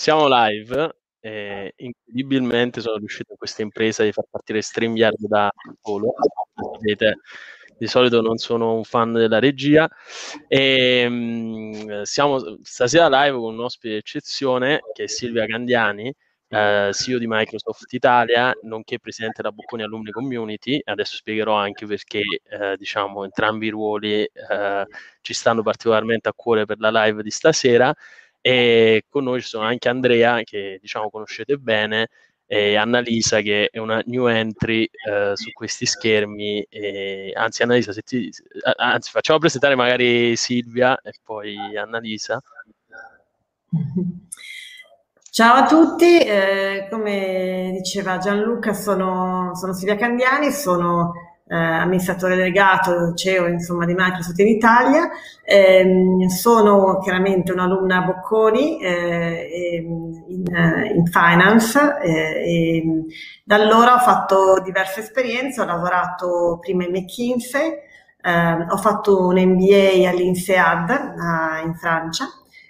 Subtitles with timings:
[0.00, 6.14] Siamo live e incredibilmente sono riuscito in questa impresa di far partire StreamYard da solo.
[6.80, 7.18] Vedete,
[7.76, 9.86] di solito non sono un fan della regia
[10.48, 16.10] e um, siamo stasera live con un ospite d'eccezione che è Silvia Candiani,
[16.48, 20.80] eh, CEO di Microsoft Italia, nonché presidente della Bocconi Alumni Community.
[20.82, 24.86] Adesso spiegherò anche perché eh, diciamo entrambi i ruoli eh,
[25.20, 27.94] ci stanno particolarmente a cuore per la live di stasera
[28.40, 32.08] e con noi ci sono anche Andrea che diciamo conoscete bene
[32.46, 36.66] e Annalisa che è una new entry eh, su questi schermi.
[36.68, 38.28] E, anzi Annalisa se ti,
[38.76, 42.42] anzi facciamo presentare magari Silvia e poi Annalisa.
[45.32, 51.12] Ciao a tutti, eh, come diceva Gianluca sono, sono Silvia Candiani, sono
[51.50, 55.10] eh, amministratore delegato, CEO insomma, di Microsoft in Italia.
[55.42, 59.74] Eh, sono chiaramente un'alumna Bocconi eh,
[60.28, 62.82] in, eh, in, finance eh, e
[63.42, 67.72] da allora ho fatto diverse esperienze, ho lavorato prima in McKinsey,
[68.22, 71.14] eh, ho fatto un MBA all'INSEAD
[71.64, 72.26] in Francia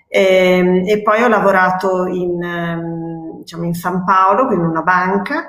[0.09, 5.49] e, e, poi ho lavorato in, ehm, diciamo in San Paolo, quindi in una banca,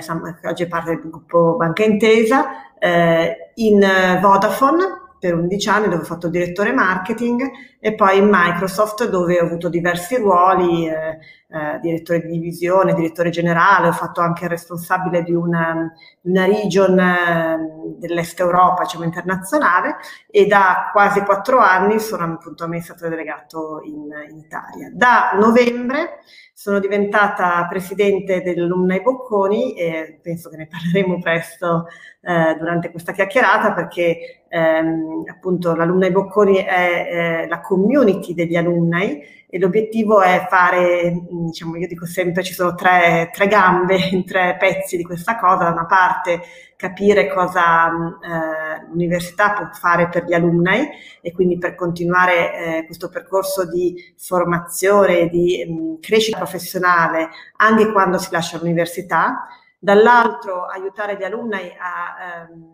[0.00, 5.84] eh, oggi è parte del gruppo Banca Intesa, eh, in eh, Vodafone per 11 anni
[5.84, 7.48] dove ho fatto direttore marketing
[7.78, 11.18] e poi in Microsoft dove ho avuto diversi ruoli, eh,
[11.52, 15.92] eh, direttore di divisione, direttore generale, ho fatto anche il responsabile di una,
[16.22, 17.58] una region eh,
[17.98, 19.96] dell'Est Europa, diciamo internazionale,
[20.30, 24.90] e da quasi quattro anni sono appunto amministratore delegato in, in Italia.
[24.94, 26.20] Da novembre
[26.54, 31.86] sono diventata presidente dell'Alumni Bocconi e penso che ne parleremo presto
[32.20, 39.22] eh, durante questa chiacchierata perché ehm, appunto l'Alumni Bocconi è, è la community degli alumni
[39.54, 44.96] e l'obiettivo è fare, diciamo, io dico sempre ci sono tre, tre gambe, tre pezzi
[44.96, 46.40] di questa cosa, da una parte
[46.74, 50.88] capire cosa eh, l'università può fare per gli alunni
[51.20, 58.16] e quindi per continuare eh, questo percorso di formazione, di mh, crescita professionale anche quando
[58.16, 59.48] si lascia l'università,
[59.78, 62.64] dall'altro aiutare gli alunni a, ehm,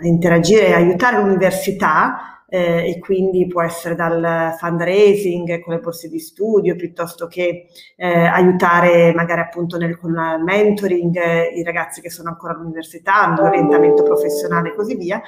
[0.00, 6.18] a interagire aiutare l'università eh, e quindi può essere dal fundraising con le borse di
[6.18, 7.66] studio piuttosto che
[7.96, 10.12] eh, aiutare magari appunto nel, con
[10.44, 15.20] mentoring eh, i ragazzi che sono ancora all'università, nell'orientamento professionale e così via.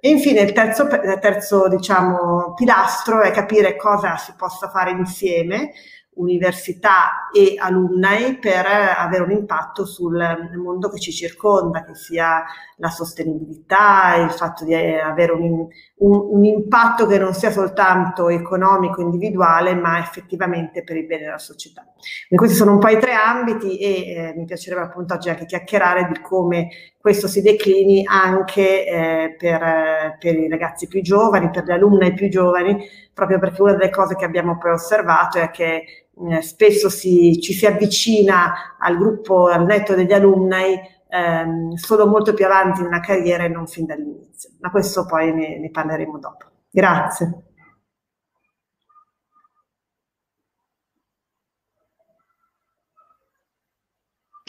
[0.00, 5.72] E infine il terzo, terzo diciamo, pilastro è capire cosa si possa fare insieme
[6.18, 10.16] università e alunni per avere un impatto sul
[10.56, 12.44] mondo che ci circonda, che sia
[12.76, 15.66] la sostenibilità, il fatto di avere un,
[15.98, 21.38] un, un, impatto che non sia soltanto economico, individuale, ma effettivamente per il bene della
[21.38, 21.82] società.
[21.82, 25.46] Quindi questi sono un po' i tre ambiti e eh, mi piacerebbe appunto oggi anche
[25.46, 31.64] chiacchierare di come questo si declini anche eh, per, per, i ragazzi più giovani, per
[31.64, 32.76] le alunne più giovani,
[33.14, 35.84] proprio perché una delle cose che abbiamo poi osservato è che
[36.30, 42.34] eh, spesso si, ci si avvicina al gruppo, al netto degli alunni ehm, solo molto
[42.34, 44.50] più avanti nella carriera e non fin dall'inizio.
[44.60, 46.46] Ma questo poi ne, ne parleremo dopo.
[46.70, 47.42] Grazie.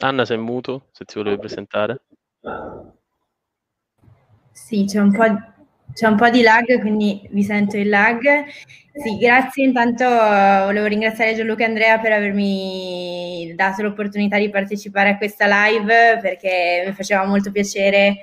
[0.02, 2.04] Anna, sei muto, se ti volevi presentare.
[4.52, 5.24] Sì, c'è un po'
[5.94, 8.46] c'è un po' di lag, quindi vi sento il lag.
[8.94, 9.66] Sì, grazie.
[9.66, 15.46] Intanto uh, volevo ringraziare Gianluca e Andrea per avermi dato l'opportunità di partecipare a questa
[15.48, 18.18] live perché mi faceva molto piacere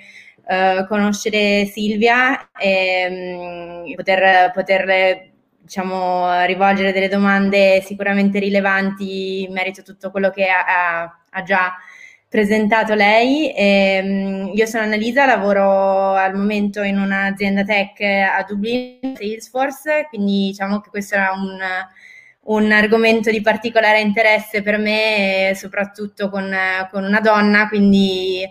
[0.45, 5.31] uh, conoscere Silvia e um, poter, poterle
[5.63, 11.75] diciamo, rivolgere delle domande sicuramente rilevanti in merito a tutto quello che ha, ha già
[12.37, 13.51] presentato lei.
[13.55, 20.81] Eh, io sono Annalisa, lavoro al momento in un'azienda tech a Dublino, Salesforce, quindi diciamo
[20.81, 21.59] che questo era un,
[22.55, 26.55] un argomento di particolare interesse per me, soprattutto con,
[26.91, 28.43] con una donna, quindi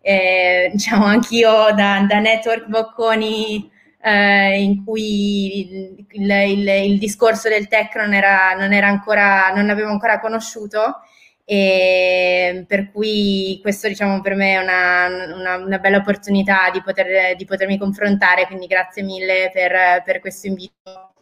[0.00, 7.68] eh, diciamo anch'io da, da Network Bocconi eh, in cui il, il, il, discorso del
[7.68, 11.02] tech non era, non era ancora, non avevo ancora conosciuto
[11.48, 17.36] e per cui questo diciamo per me è una, una, una bella opportunità di, poter,
[17.36, 21.12] di, potermi confrontare, quindi grazie mille per, per questo invito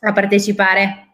[0.00, 1.04] a partecipare.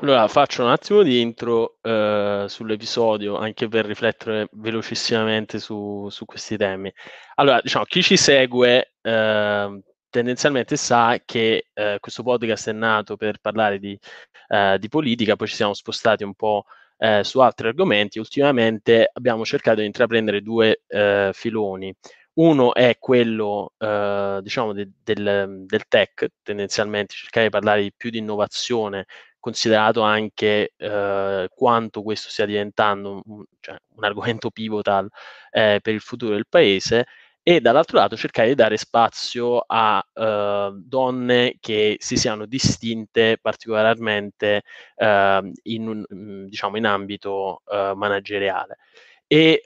[0.00, 6.56] Allora, faccio un attimo di intro eh, sull'episodio, anche per riflettere velocissimamente su, su, questi
[6.56, 6.92] temi.
[7.36, 9.82] Allora, diciamo, chi ci segue eh,
[10.12, 13.98] tendenzialmente sa che eh, questo podcast è nato per parlare di,
[14.48, 16.66] eh, di, politica, poi ci siamo spostati un po'
[16.98, 18.18] eh, su altri argomenti.
[18.18, 21.94] Ultimamente abbiamo cercato di intraprendere due eh, filoni.
[22.34, 28.10] Uno è quello, eh, diciamo, de, del, del, tech, tendenzialmente cercare di parlare di più
[28.10, 29.06] di innovazione,
[29.38, 35.08] considerato anche eh, quanto questo stia diventando un, cioè, un argomento pivotal
[35.50, 37.06] per il futuro del paese,
[37.42, 44.62] e dall'altro lato cercare di dare spazio a uh, donne che si siano distinte particolarmente
[44.96, 48.76] uh, in, un, diciamo, in ambito uh, manageriale.
[49.26, 49.62] E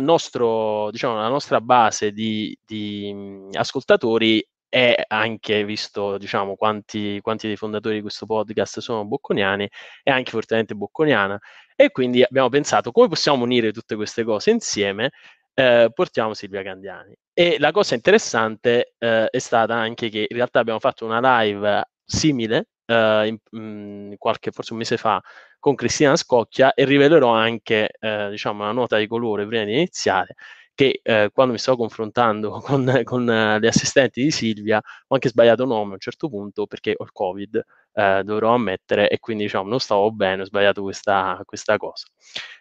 [0.00, 7.56] nostro, diciamo, la nostra base di, di ascoltatori è anche, visto diciamo, quanti, quanti dei
[7.56, 9.68] fondatori di questo podcast sono bocconiani,
[10.02, 11.38] è anche fortemente bocconiana.
[11.76, 15.12] E quindi abbiamo pensato come possiamo unire tutte queste cose insieme
[15.60, 17.14] eh, portiamo Silvia Candiani.
[17.32, 21.90] E la cosa interessante eh, è stata anche che in realtà abbiamo fatto una live
[22.04, 25.20] simile eh, in, mh, mm, qualche, forse un mese fa,
[25.58, 30.34] con Cristina Scocchia e rivelerò anche eh, diciamo, una nota di colore prima di iniziare
[30.80, 35.28] che eh, quando mi stavo confrontando con, con uh, le assistenti di Silvia ho anche
[35.28, 37.62] sbagliato nome a un certo punto perché ho il covid
[37.92, 42.06] eh, dovrò ammettere e quindi diciamo non stavo bene, ho sbagliato questa, questa cosa.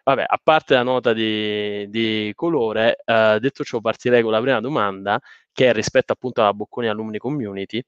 [0.03, 4.59] Vabbè, a parte la nota di, di colore, eh, detto ciò partirei con la prima
[4.59, 5.17] domanda
[5.53, 7.81] che è rispetto appunto alla Bocconi Alumni Community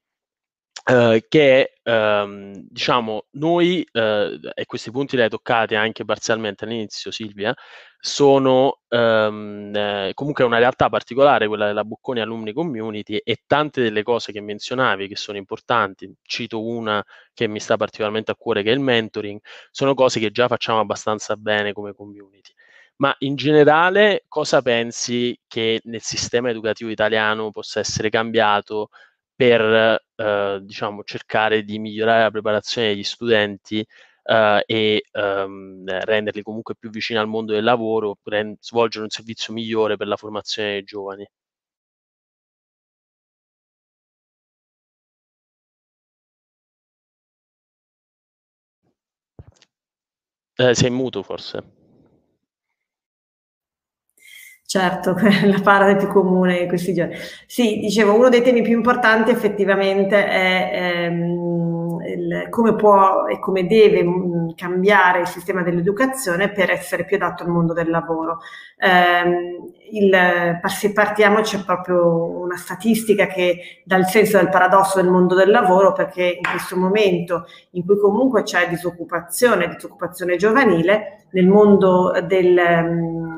[0.84, 4.00] Uh, che um, diciamo noi, uh,
[4.52, 7.54] e questi punti li hai toccati anche parzialmente all'inizio Silvia,
[8.04, 14.02] sono um, eh, comunque una realtà particolare quella della Bocconi Alumni Community e tante delle
[14.02, 17.00] cose che menzionavi che sono importanti, cito una
[17.32, 19.38] che mi sta particolarmente a cuore che è il mentoring,
[19.70, 22.52] sono cose che già facciamo abbastanza bene come community.
[22.96, 28.88] Ma in generale cosa pensi che nel sistema educativo italiano possa essere cambiato
[29.34, 33.84] per eh, diciamo, cercare di migliorare la preparazione degli studenti
[34.24, 39.52] eh, e ehm, renderli comunque più vicini al mondo del lavoro, rend- svolgere un servizio
[39.52, 41.26] migliore per la formazione dei giovani.
[50.56, 51.62] Eh, sei muto forse.
[54.72, 55.14] Certo,
[55.44, 57.14] la parte più comune di questi giorni.
[57.44, 63.66] Sì, dicevo, uno dei temi più importanti effettivamente è ehm, il, come può e come
[63.66, 68.38] deve mh, mm, cambiare il sistema dell'educazione per essere più adatto al mondo del lavoro.
[68.78, 69.60] Eh,
[69.90, 75.34] il, se partiamo c'è proprio una statistica che dà il senso del paradosso del mondo
[75.34, 82.10] del lavoro perché in questo momento in cui comunque c'è disoccupazione, disoccupazione giovanile, nel mondo
[82.26, 82.54] del...
[82.54, 83.31] Mh,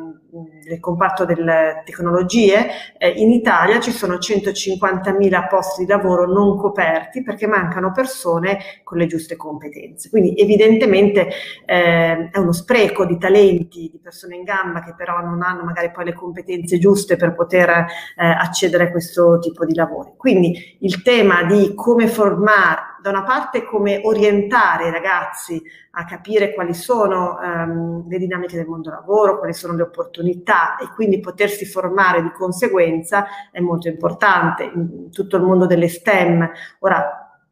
[0.68, 2.68] del comparto delle tecnologie,
[2.98, 8.98] eh, in Italia ci sono 150.000 posti di lavoro non coperti perché mancano persone con
[8.98, 10.10] le giuste competenze.
[10.10, 11.28] Quindi evidentemente
[11.64, 15.90] eh, è uno spreco di talenti, di persone in gamba che però non hanno magari
[15.90, 20.12] poi le competenze giuste per poter eh, accedere a questo tipo di lavori.
[20.16, 26.54] Quindi il tema di come formare, da una parte come orientare i ragazzi a capire
[26.54, 31.66] quali sono um, le dinamiche del mondo lavoro, quali sono le opportunità e quindi potersi
[31.66, 34.70] formare di conseguenza è molto importante.
[34.74, 37.42] In tutto il mondo delle STEM, ora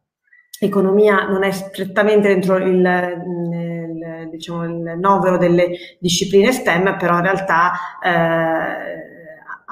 [0.59, 5.69] economia non è strettamente dentro il, il, diciamo, il novero delle
[5.99, 9.12] discipline STEM, però in realtà eh,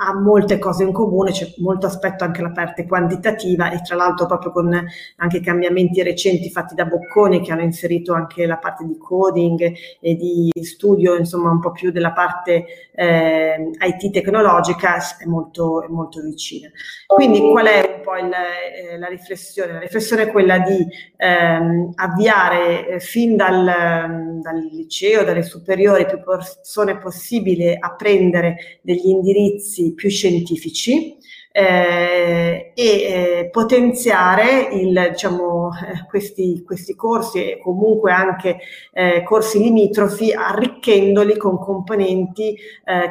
[0.03, 4.25] ha molte cose in comune, c'è molto aspetto anche la parte quantitativa e tra l'altro
[4.25, 8.83] proprio con anche i cambiamenti recenti fatti da Bocconi che hanno inserito anche la parte
[8.85, 15.25] di coding e di studio, insomma un po' più della parte eh, IT tecnologica è
[15.25, 16.69] molto, è molto vicina.
[17.05, 19.73] Quindi qual è un po' il, eh, la riflessione?
[19.73, 20.85] La riflessione è quella di
[21.17, 29.07] ehm, avviare eh, fin dal, dal liceo, dalle superiori, più persone possibile a prendere degli
[29.07, 31.17] indirizzi più scientifici
[31.51, 38.59] eh, e eh, potenziare il, diciamo, eh, questi, questi, corsi e comunque anche
[38.93, 42.57] eh, corsi limitrofi arricchendoli con componenti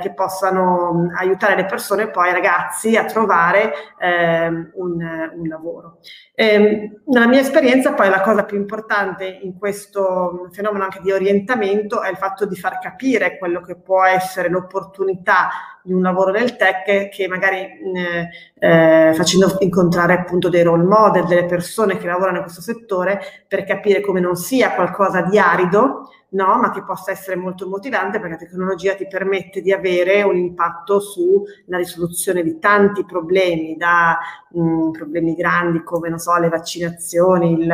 [0.00, 5.98] che possano aiutare le persone poi i ragazzi a trovare ehm, un, un, lavoro.
[6.40, 12.00] Ehm, nella mia esperienza poi la cosa più importante in questo fenomeno anche di orientamento
[12.00, 15.50] è il fatto di far capire quello che può essere l'opportunità
[15.82, 18.28] di un lavoro nel tech che magari eh,
[18.58, 23.64] eh, facendo incontrare appunto dei role model, delle persone che lavorano in questo settore per
[23.64, 28.34] capire come non sia qualcosa di arido, no, ma che possa essere molto motivante perché
[28.34, 34.18] la tecnologia ti permette di avere un impatto sulla risoluzione di tanti problemi, da
[34.50, 37.70] mh, problemi grandi come so, le vaccinazioni, il,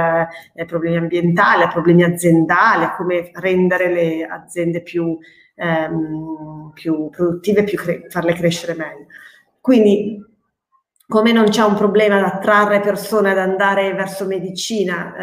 [0.55, 5.19] eh, problemi ambientali, a problemi aziendali, a come rendere le aziende più,
[5.55, 9.07] ehm, più produttive, più cre- farle crescere meglio.
[9.61, 10.23] Quindi
[11.09, 15.15] come non c'è un problema ad attrarre persone ad andare verso medicina,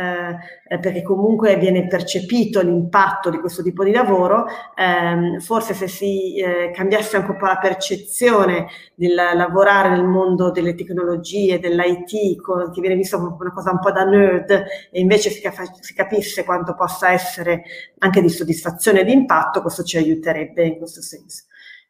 [0.69, 5.89] eh, eh, perché comunque viene percepito l'impatto di questo tipo di lavoro, ehm, forse se
[5.89, 12.41] si eh, cambiasse anche un po' la percezione del lavorare nel mondo delle tecnologie, dell'IT,
[12.71, 14.51] che viene visto come una cosa un po' da nerd,
[14.89, 17.63] e invece si, cap- si capisse quanto possa essere
[17.97, 21.43] anche di soddisfazione e di impatto, questo ci aiuterebbe in questo senso.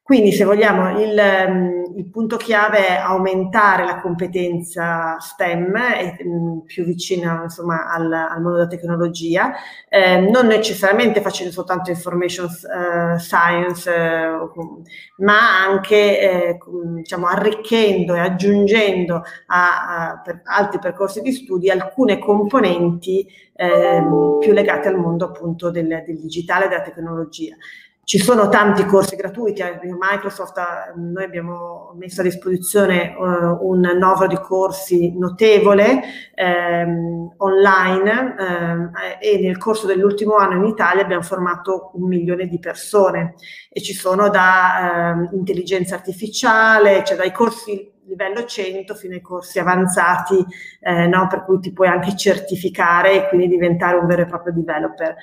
[0.03, 6.60] Quindi se vogliamo il, ehm, il, punto chiave è aumentare la competenza STEM, e, mm,
[6.65, 9.53] più vicina insomma, al, al, mondo della tecnologia,
[9.88, 14.81] eh, non necessariamente facendo soltanto information uh, science, uh,
[15.19, 16.57] ma anche eh,
[16.95, 24.03] diciamo, arricchendo e aggiungendo a, a per altri percorsi di studi alcune componenti eh,
[24.41, 27.55] più legate al mondo appunto del, del digitale e della tecnologia.
[28.05, 30.60] Ci sono tanti corsi gratuiti, eh, Microsoft,
[30.95, 36.01] noi abbiamo messo a disposizione uh, un novero di corsi notevole
[36.36, 38.36] ehm, online
[39.19, 43.36] eh, e nel corso dell'ultimo anno in Italia abbiamo formato un milione di persone
[43.69, 49.60] e ci sono da eh, intelligenza artificiale, cioè dai corsi livello 100 fino ai corsi
[49.60, 50.45] avanzati,
[50.81, 54.53] eh, no, per cui ti puoi anche certificare e quindi diventare un vero e proprio
[54.53, 55.15] developer.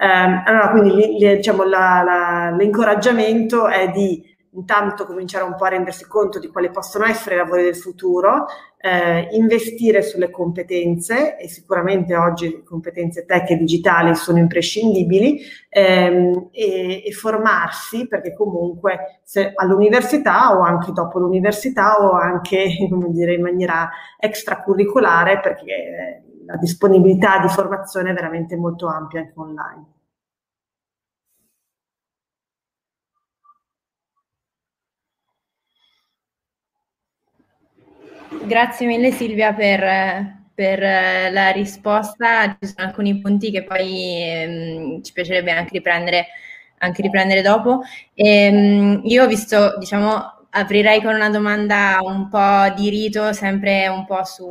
[0.00, 5.70] Eh, allora, quindi li, diciamo, la, la, l'incoraggiamento è di intanto cominciare un po' a
[5.70, 8.46] rendersi conto di quali possono essere i lavori del futuro,
[8.80, 16.48] eh, investire sulle competenze e sicuramente oggi le competenze tech e digitali sono imprescindibili ehm,
[16.52, 19.20] e, e, formarsi perché comunque
[19.56, 22.66] all'università o anche dopo l'università o anche
[23.10, 29.84] dire, in maniera extracurricolare perché la disponibilità di formazione è veramente molto ampia anche online.
[38.46, 39.80] Grazie mille Silvia per,
[40.54, 40.80] per,
[41.32, 42.56] la risposta.
[42.58, 46.28] Ci sono alcuni punti che poi ehm, ci piacerebbe anche riprendere,
[46.78, 47.82] anche riprendere dopo.
[48.14, 54.06] Ehm, io ho visto, diciamo, aprirei con una domanda un po' di rito, sempre un
[54.06, 54.46] po' su,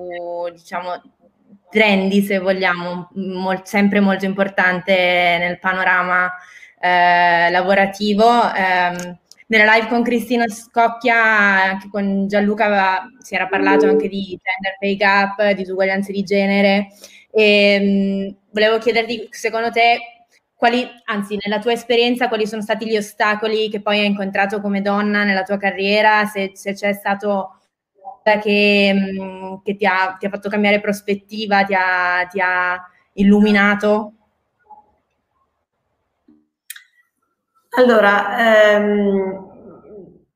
[0.54, 1.02] diciamo,
[1.78, 4.94] trendy, se vogliamo, mol- sempre molto importante
[5.40, 6.32] nel panorama
[6.80, 8.26] eh, lavorativo.
[8.54, 9.18] Eh,
[9.50, 14.78] nella live con Cristina Scocchia, anche con Gianluca aveva, si era parlato anche di gender
[14.80, 16.88] pay gap, di disuguaglianze di genere.
[17.32, 20.00] E, mh, volevo chiederti, secondo te,
[20.56, 24.82] quali, anzi, nella tua esperienza, quali sono stati gli ostacoli che poi hai incontrato come
[24.82, 26.26] donna nella tua carriera?
[26.26, 27.57] Se, se c'è stato
[28.36, 28.94] che,
[29.64, 34.14] che ti, ha, ti, ha, fatto cambiare prospettiva, ti ha, ti ha illuminato?
[37.78, 39.47] Allora, ehm,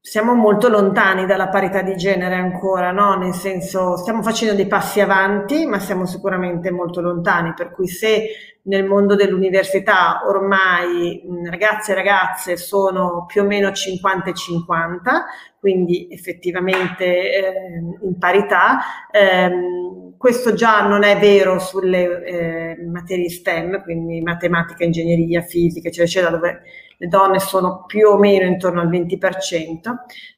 [0.03, 3.15] siamo molto lontani dalla parità di genere ancora, no?
[3.15, 8.57] Nel senso, stiamo facendo dei passi avanti, ma siamo sicuramente molto lontani, per cui se
[8.63, 15.25] nel mondo dell'università ormai ragazze e ragazze sono più o meno 50 e 50,
[15.59, 17.53] quindi effettivamente eh,
[18.01, 18.79] in parità,
[19.11, 26.05] ehm, questo già non è vero sulle eh, materie STEM, quindi matematica, ingegneria, fisica, eccetera,
[26.07, 26.61] eccetera, dove
[26.95, 29.17] le donne sono più o meno intorno al 20%.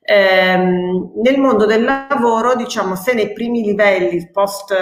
[0.03, 4.73] Ehm, nel mondo del lavoro, diciamo, se nei primi livelli, post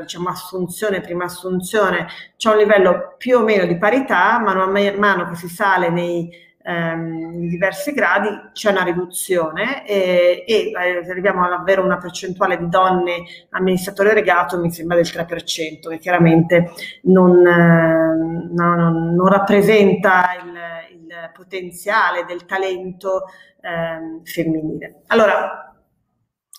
[0.00, 5.28] diciamo, assunzione, prima assunzione, c'è un livello più o meno di parità, mano a mano
[5.28, 6.28] che si sale nei
[6.62, 12.58] ehm, in diversi gradi c'è una riduzione e, e eh, arriviamo ad avere una percentuale
[12.58, 16.70] di donne amministratore regato mi sembra del 3%, che chiaramente
[17.02, 23.24] non, eh, non, non rappresenta il, il, potenziale del talento
[23.60, 25.02] eh, femminile.
[25.06, 25.67] Allora,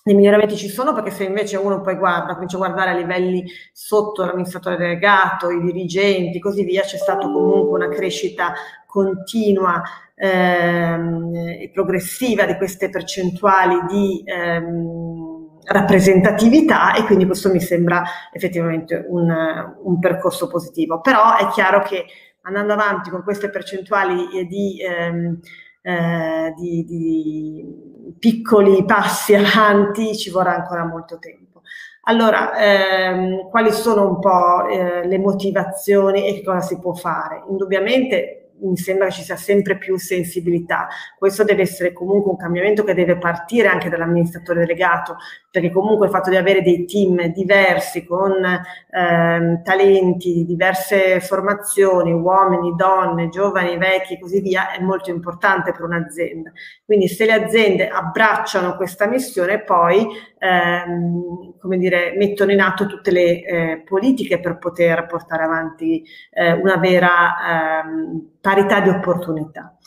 [0.06, 3.44] i miglioramenti ci sono perché se invece uno poi guarda, comincia a guardare a livelli
[3.74, 8.54] sotto l'amministratore delegato, i dirigenti così via, c'è stata comunque una crescita
[8.86, 9.82] continua
[10.16, 19.06] ehm, e progressiva di queste percentuali di ehm, rappresentatività e quindi questo mi sembra effettivamente
[19.08, 19.30] un,
[19.84, 21.02] un, percorso positivo.
[21.02, 22.06] Però è chiaro che
[22.44, 25.40] andando avanti con queste percentuali di ehm,
[25.82, 27.66] eh, di, di,
[28.18, 31.62] piccoli passi avanti ci vorrà ancora molto tempo.
[32.04, 37.44] Allora, ehm, quali sono un po' eh, le motivazioni e che cosa si può fare?
[37.50, 40.88] Indubbiamente mi sembra ci sia sempre più sensibilità.
[41.18, 45.18] Questo deve essere comunque un cambiamento che deve partire anche dall'amministratore delegato,
[45.52, 52.76] perché comunque il fatto di avere dei team diversi con ehm, talenti, diverse formazioni, uomini,
[52.76, 56.52] donne, giovani, vecchi e così via, è molto importante per un'azienda.
[56.86, 63.12] Quindi se le aziende abbracciano questa missione, poi ehm, come dire, mettono in atto tutte
[63.12, 69.78] le eh, politiche per poter portare avanti eh, una vera ehm, parità di opportunità.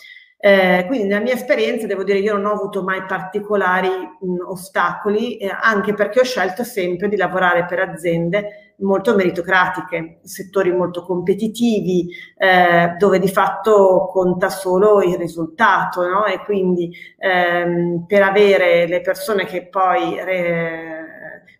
[0.45, 5.37] Eh, quindi nella mia esperienza devo dire io non ho avuto mai particolari mh, ostacoli,
[5.37, 12.09] eh, anche perché ho scelto sempre di lavorare per aziende molto meritocratiche, settori molto competitivi,
[12.37, 16.25] eh, dove di fatto conta solo il risultato, no?
[16.25, 21.02] E quindi ehm, per avere le persone che poi re,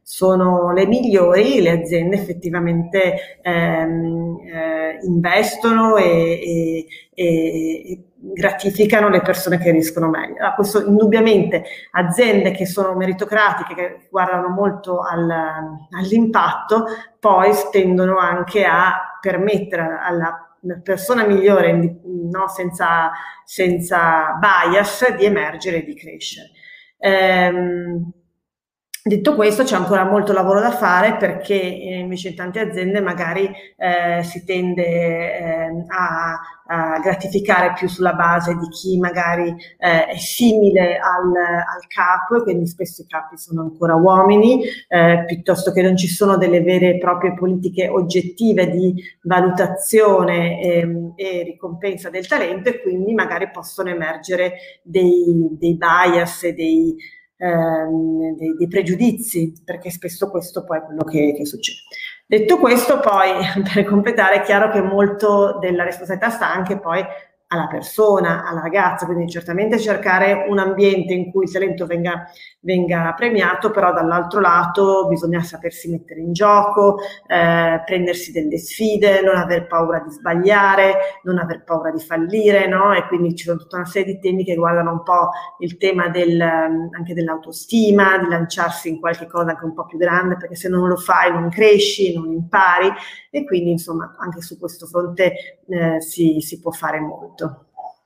[0.03, 9.59] sono le migliori, le aziende effettivamente ehm, eh, investono e, e, e, gratificano le persone
[9.59, 10.37] che riescono meglio.
[10.37, 15.31] Allora, questo indubbiamente aziende che sono meritocratiche, che guardano molto al,
[15.91, 16.85] all'impatto,
[17.19, 23.11] poi tendono anche a permettere alla persona migliore, no, senza,
[23.45, 26.51] senza bias, di emergere e di crescere.
[26.99, 28.13] Ehm,
[29.05, 33.51] Detto questo, c'è ancora molto lavoro da fare perché eh, invece in tante aziende magari
[33.77, 40.17] eh, si tende eh, a, a, gratificare più sulla base di chi magari eh, è
[40.19, 45.97] simile al, al, capo quindi spesso i capi sono ancora uomini, eh, piuttosto che non
[45.97, 52.29] ci sono delle vere e proprie politiche oggettive di valutazione e, ehm, e ricompensa del
[52.29, 56.97] talento e quindi magari possono emergere dei, dei bias e dei
[57.43, 61.81] ehm, dei, dei, pregiudizi, perché spesso questo poi è quello che, che succede.
[62.27, 63.33] Detto questo, poi
[63.75, 67.05] per completare, è chiaro che molto della responsabilità sta anche poi
[67.53, 72.25] alla persona, alla ragazza, quindi certamente cercare un ambiente in cui il talento venga,
[72.61, 79.37] venga premiato, però dall'altro lato bisogna sapersi mettere in gioco, eh, prendersi delle sfide, non
[79.37, 82.95] aver paura di sbagliare, non aver paura di fallire, no?
[82.95, 86.09] E quindi ci sono tutta una serie di temi che riguardano un po' il tema
[86.09, 90.71] del, anche dell'autostima, di lanciarsi in qualche cosa anche un po' più grande, perché se
[90.71, 92.91] non lo fai non cresci, non impari
[93.31, 97.42] e quindi insomma anche su questo fronte eh, si, si può fare molto.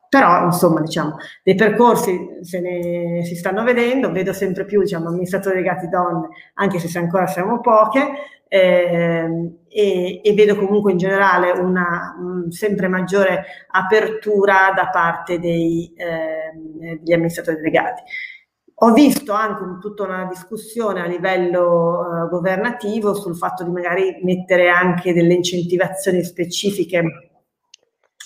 [0.08, 5.56] Però, insomma, diciamo, dei percorsi se ne si stanno vedendo, vedo sempre più, diciamo, amministratori
[5.56, 8.06] legati donne, anche se ancora siamo poche,
[8.48, 15.92] eh, e, e, vedo comunque in generale una mh, sempre maggiore apertura da parte dei,
[15.96, 16.52] eh,
[16.98, 18.02] degli amministratori delegati.
[18.80, 24.18] Ho visto anche un, tutta una discussione a livello uh, governativo sul fatto di magari
[24.22, 27.25] mettere anche delle incentivazioni specifiche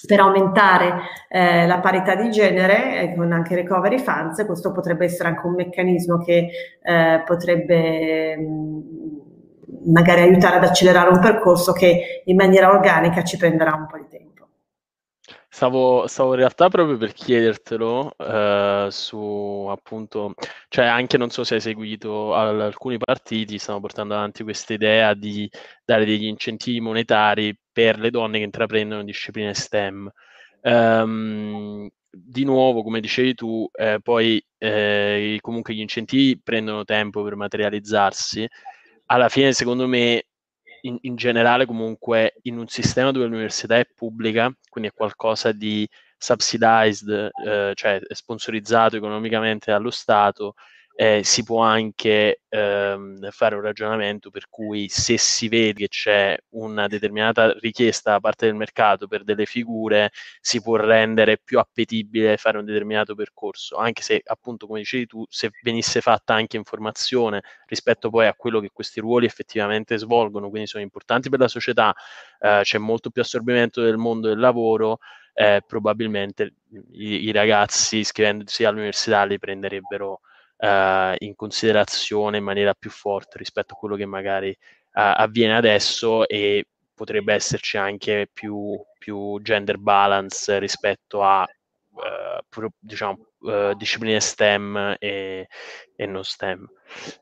[0.07, 5.29] per aumentare eh, la parità di genere eh, con anche recovery funds, questo potrebbe essere
[5.29, 6.49] anche un meccanismo che
[6.83, 13.37] eh, potrebbe mh, mm, magari aiutare ad accelerare un percorso che in maniera organica ci
[13.37, 14.31] prenderà un po' di tempo.
[15.53, 20.33] Stavo, stavo in realtà proprio per chiedertelo eh, su appunto,
[20.69, 25.13] cioè anche non so se hai seguito al- alcuni partiti stanno portando avanti questa idea
[25.13, 25.51] di
[25.85, 30.11] dare degli incentivi monetari per le donne che intraprendono discipline STEM.
[30.61, 37.37] Ehm, di nuovo, come dicevi tu, eh, poi eh, comunque gli incentivi prendono tempo per
[37.37, 38.47] materializzarsi.
[39.07, 40.27] Alla fine, secondo me,
[40.83, 45.89] in, in, generale comunque in un sistema dove l'università è pubblica, quindi è qualcosa di
[46.19, 50.55] subsidized, eh, cioè sponsorizzato economicamente dallo Stato,
[51.01, 56.37] eh, si può anche ehm, fare un ragionamento per cui se si vede che c'è
[56.51, 60.11] una determinata richiesta da parte del mercato per delle figure,
[60.43, 65.25] si può rendere più appetibile fare un determinato percorso, anche se appunto come dicevi tu,
[65.31, 70.69] se venisse fatta anche informazione rispetto poi a quello che questi ruoli effettivamente svolgono, quindi
[70.69, 71.95] sono importanti per la società,
[72.41, 74.99] eh, c'è molto più assorbimento del mondo del lavoro,
[75.33, 76.57] eh, probabilmente
[76.93, 80.21] i, i, ragazzi iscrivendosi all'università li prenderebbero
[80.61, 84.57] eh, in considerazione in maniera più forte rispetto a quello che magari eh,
[84.93, 93.75] avviene adesso e potrebbe esserci anche più, più gender balance rispetto a eh, diciamo, eh,
[93.77, 95.49] discipline STEM e,
[95.97, 96.69] e non STEM.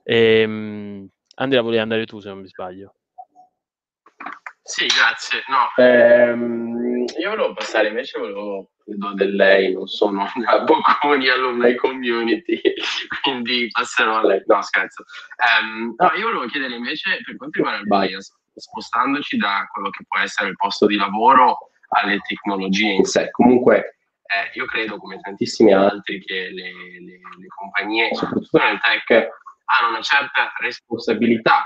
[0.03, 2.95] E, um, Andrea, volevi andare tu se non mi sbaglio.
[4.69, 5.45] Sì, grazie.
[5.49, 11.75] No, ehm, io volevo passare invece, volevo credo del lei, non sono una Bocconi alumni
[11.75, 12.61] community,
[13.23, 14.43] quindi passerò a lei.
[14.45, 15.05] No, scherzo.
[15.63, 20.05] Um, no, io volevo chiedere invece, per quanto riguarda il bias, spostandoci da quello che
[20.07, 23.31] può essere il posto di lavoro alle tecnologie in sé.
[23.31, 29.29] Comunque, eh, io credo, come tantissimi altri, che le, le, le, compagnie, soprattutto nel tech,
[29.65, 31.65] hanno una certa responsabilità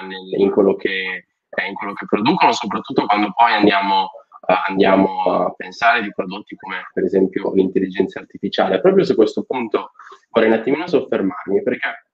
[0.00, 4.54] uh, nel, in, quello che, eh, in, quello che, producono, soprattutto quando poi andiamo, uh,
[4.68, 8.80] andiamo, a pensare di prodotti come per esempio l'intelligenza artificiale.
[8.80, 9.92] Proprio su questo punto
[10.30, 12.06] vorrei un attimino soffermarmi, perché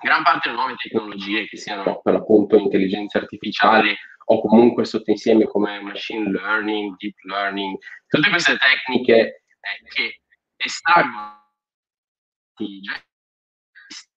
[0.00, 5.44] gran parte delle nuove tecnologie, che siano per l'appunto intelligenza artificiale o comunque sotto insieme
[5.44, 10.20] come machine learning, deep learning, tutte queste tecniche eh, che
[10.56, 11.42] estraggono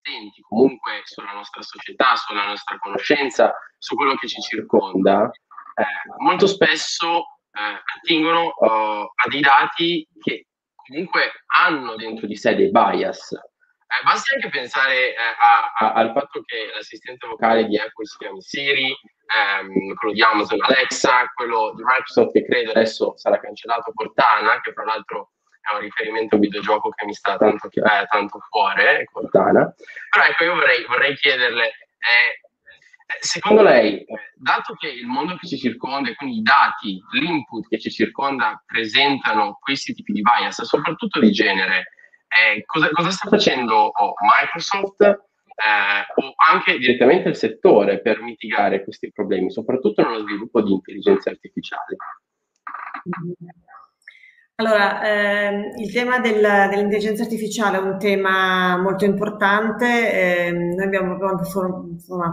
[0.08, 5.84] esistenti comunque sulla nostra società, sulla nostra conoscenza, su quello che ci circonda, eh,
[6.20, 7.20] molto spesso
[7.52, 13.32] eh, attingono uh, a dei dati che comunque hanno dentro di sé dei bias.
[13.34, 18.18] Eh, basti anche pensare eh, a, a, al fatto che l'assistente vocale di Apple si
[18.18, 23.92] chiami Siri, ehm, quello di Amazon Alexa, quello di Microsoft che credo adesso sarà cancellato
[23.94, 25.32] Cortana, che tra l'altro
[25.72, 29.74] è un riferimento a un videogioco che mi sta tanto, eh, tanto cuore, Cortana.
[30.10, 32.48] Però ecco, io vorrei, vorrei chiederle, eh,
[33.20, 37.80] secondo lei, dato che il mondo che ci circonda, e quindi i dati, l'input che
[37.80, 41.94] ci circonda presentano questi tipi di bias, soprattutto di genere,
[42.28, 48.84] eh, cosa, cosa, sta facendo oh, Microsoft eh, o anche direttamente il settore per mitigare
[48.84, 51.96] questi problemi, soprattutto nello sviluppo di intelligenza artificiale?
[54.60, 60.48] Allora, ehm, il tema del, dell'intelligenza artificiale è un tema molto importante.
[60.48, 61.84] Eh, noi abbiamo anche for,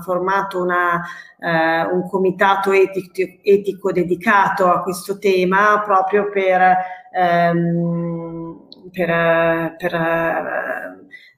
[0.01, 1.03] formato una,
[1.39, 6.77] eh, un comitato etico, etico, dedicato a questo tema proprio per,
[7.13, 9.95] ehm, per, per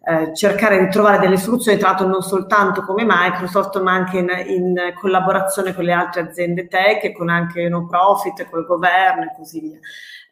[0.09, 4.29] eh, cercare di trovare delle soluzioni, tra l'altro non soltanto come Microsoft, ma anche in,
[4.47, 9.61] in collaborazione con le altre aziende tech, con anche no profit, col governo e così
[9.61, 9.79] via.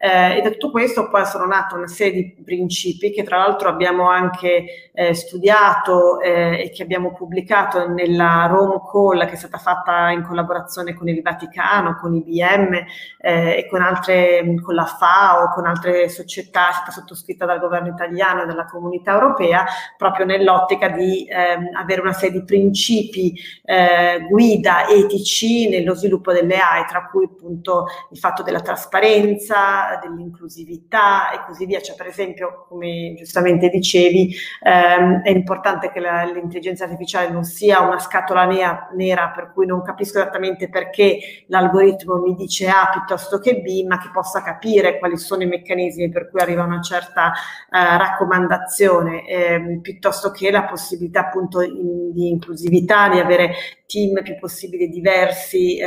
[0.05, 3.71] Eh, e da tutto questo poi sono nate una serie di principi che tra l'altro
[3.71, 9.57] abbiamo anche eh, studiato eh, e che abbiamo pubblicato nella Rome Call che è stata
[9.57, 12.75] fatta in collaborazione con il Vaticano, con IBM
[13.19, 17.89] eh, e con altre, con la FAO, con altre società, è stata sottoscritta dal governo
[17.89, 19.65] italiano e dalla comunità europea
[19.97, 23.33] proprio nell'ottica di ehm, avere una serie di principi
[23.65, 31.31] eh, guida etici nello sviluppo delle AI, tra cui appunto il fatto della trasparenza, dell'inclusività
[31.33, 31.81] e così via.
[31.81, 37.81] Cioè, per esempio, come giustamente dicevi, ehm, è importante che la, l'intelligenza artificiale non sia
[37.81, 43.39] una scatola nera, nera, per cui non capisco esattamente perché l'algoritmo mi dice A piuttosto
[43.39, 47.33] che B, ma che possa capire quali sono i meccanismi per cui arriva una certa
[47.33, 53.55] eh, raccomandazione, eh, piuttosto che la possibilità appunto in, di inclusività, di avere
[53.87, 55.87] team più possibili diversi eh,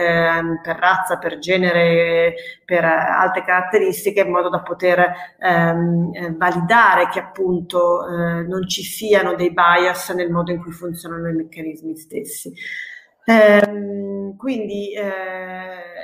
[0.64, 7.20] per razza, per genere, per altre caratteristiche, in modo da poter ehm, eh, validare che
[7.20, 12.54] appunto eh, non ci siano dei bias nel modo in cui funzionano i meccanismi stessi.
[13.26, 15.98] Ehm, quindi eh,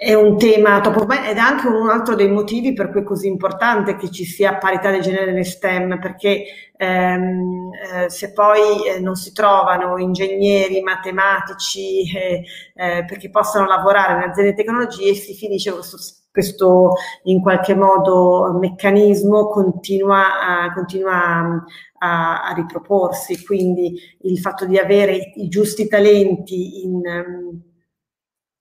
[0.00, 3.04] è un tema top of ed è anche un altro dei motivi per cui è
[3.04, 6.44] così importante che ci sia parità di genere nelle STEM, perché
[6.76, 14.14] ehm, eh, se poi eh, non si trovano ingegneri, matematici, eh, eh perché possano lavorare
[14.14, 15.96] in aziende di tecnologie, si finisce questo,
[16.38, 21.66] questo in qualche modo meccanismo continua, a, continua
[21.98, 23.44] a, a, riproporsi.
[23.44, 27.00] Quindi il fatto di avere i giusti talenti in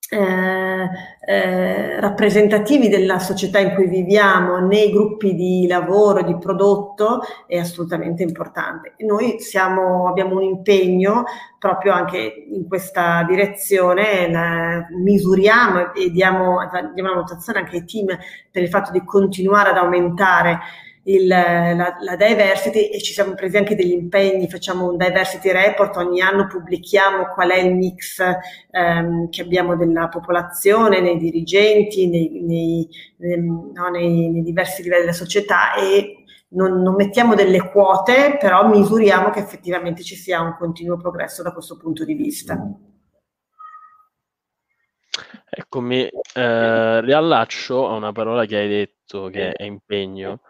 [0.10, 0.90] eh,
[1.20, 8.24] eh, rappresentativi della società in cui viviamo nei gruppi di lavoro, di prodotto è assolutamente
[8.24, 8.94] importante.
[9.00, 11.26] Noi siamo, abbiamo un impegno
[11.60, 16.60] proprio anche in questa direzione, la, misuriamo e diamo,
[16.94, 18.08] diamo una notazione anche ai team
[18.50, 20.60] per il fatto di continuare ad aumentare
[21.08, 25.96] il, la, la, diversity e ci siamo presi anche degli impegni, facciamo un diversity report,
[25.98, 28.22] ogni anno pubblichiamo qual è il mix
[28.72, 35.14] ehm, che abbiamo della popolazione, nei dirigenti, nei, nei, nei, no, nei diversi livelli della
[35.14, 40.98] società e non, non, mettiamo delle quote, però misuriamo che effettivamente ci sia un continuo
[40.98, 42.62] progresso da questo punto di vista.
[45.50, 50.42] Eccomi, eh, riallaccio a una parola che hai detto che è impegno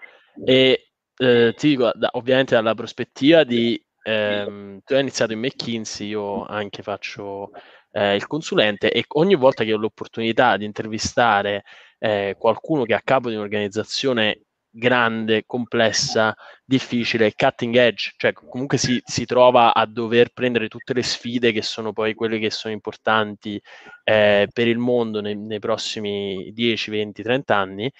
[0.46, 6.08] e eh, ti dico, da, ovviamente dalla prospettiva di, ehm, tu hai iniziato in McKinsey,
[6.08, 7.52] io anche faccio
[7.92, 11.64] eh, il consulente e ogni volta che ho l'opportunità di intervistare
[12.00, 18.78] eh, qualcuno che è a capo di un'organizzazione grande, complessa, difficile, cutting edge, cioè comunque
[18.78, 22.74] si, si, trova a dover prendere tutte le sfide che sono poi quelle che sono
[22.74, 23.60] importanti
[24.04, 27.92] eh, per il mondo nei, nei, prossimi 10, 20, 30 anni,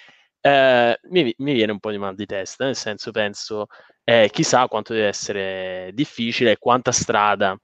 [0.48, 3.68] eh, mi, mi, viene un po' di mal di testa, nel senso penso,
[4.04, 7.58] eh, chissà quanto deve essere difficile e quanta strada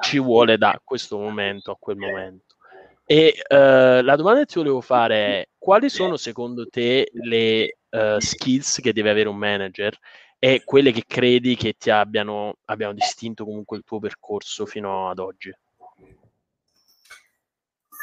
[0.00, 2.56] ci vuole da questo momento a quel momento.
[3.04, 8.20] E uh, la domanda che ti volevo fare è quali sono secondo te le uh,
[8.20, 9.98] skills che deve avere un manager
[10.38, 15.18] e quelle che credi che ti abbiano, abbiano distinto comunque il tuo percorso fino ad
[15.18, 15.52] oggi?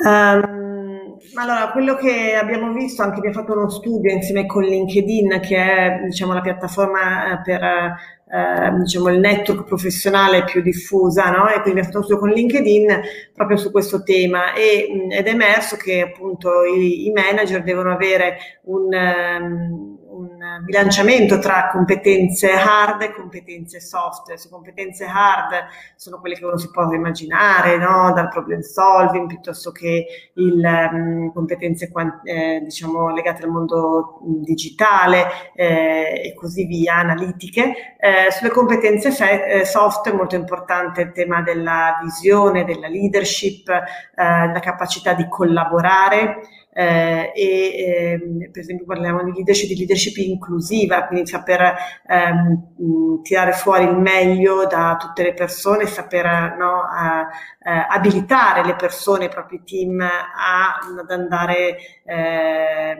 [0.05, 5.55] Um, allora, quello che abbiamo visto, anche abbiamo fatto uno studio insieme con LinkedIn, che
[5.57, 11.47] è diciamo, la piattaforma per eh, diciamo, il network professionale più diffusa, no?
[11.49, 13.01] e quindi abbiamo fatto uno studio con LinkedIn
[13.33, 18.38] proprio su questo tema e, ed è emerso che appunto i, i manager devono avere
[18.63, 18.93] un...
[18.93, 24.33] Um, un bilanciamento tra competenze hard e competenze soft.
[24.33, 28.12] Su competenze hard sono quelle che uno si può immaginare, no?
[28.13, 31.91] dal problem solving piuttosto che il, um, competenze
[32.23, 37.95] eh, diciamo, legate al mondo digitale eh, e così via, analitiche.
[37.99, 39.10] Eh, sulle competenze
[39.47, 43.83] eh, soft è molto importante il tema della visione, della leadership, eh,
[44.15, 46.41] la capacità di collaborare
[46.77, 51.76] eh, e eh, per esempio parliamo di leadership, di leadership inclusiva, quindi saper
[52.08, 57.28] ehm, tirare fuori il meglio da tutte le persone, saper no, a,
[57.63, 62.95] a, abilitare le persone, i propri team a, ad andare eh,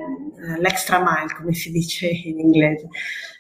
[0.60, 2.88] l'extra mile, come si dice in inglese.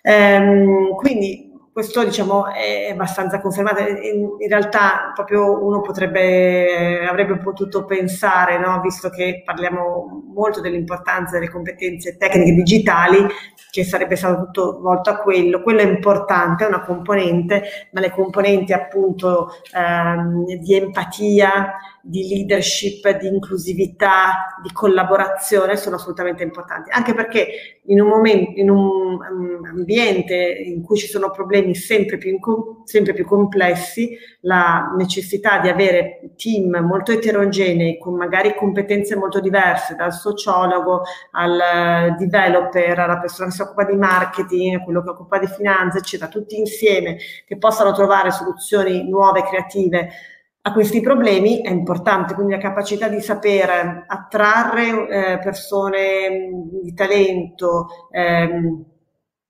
[0.03, 1.46] Ehm, quindi
[1.77, 3.81] questo diciamo è abbastanza confermato.
[3.81, 8.81] In, in, realtà proprio uno potrebbe, avrebbe potuto pensare, no?
[8.81, 13.27] visto che parliamo molto dell'importanza delle competenze tecniche digitali,
[13.69, 15.61] che sarebbe stato tutto volto a quello.
[15.61, 17.61] Quello è importante, è una componente,
[17.91, 21.75] ma le componenti appunto ehm, di empatia,
[22.07, 28.69] di leadership, di inclusività, di collaborazione sono assolutamente importanti, anche perché in un, momento, in
[28.69, 32.37] un um, ambiente in cui ci sono problemi sempre più,
[32.85, 39.95] sempre più complessi, la necessità di avere team molto eterogenei con magari competenze molto diverse,
[39.95, 45.47] dal sociologo al developer, alla persona che si occupa di marketing, quello che occupa di
[45.47, 50.35] finanza, eccetera, tutti insieme che possano trovare soluzioni nuove, creative
[50.67, 56.49] a questi problemi è importante, quindi la capacità di saper attrarre eh, persone
[56.81, 58.85] di talento, ehm,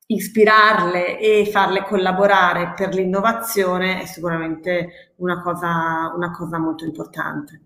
[0.05, 7.61] ispirarle e farle collaborare per l'innovazione è sicuramente una cosa, una cosa molto importante.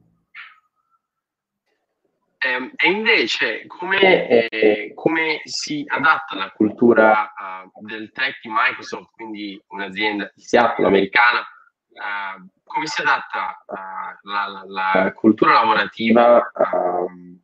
[2.37, 9.11] Eh, e invece come, eh, come, si adatta la cultura uh, del tech di Microsoft,
[9.11, 11.45] quindi un'azienda di Seattle americana,
[11.93, 17.39] uh, come si adatta uh, la, la, la, cultura lavorativa uh,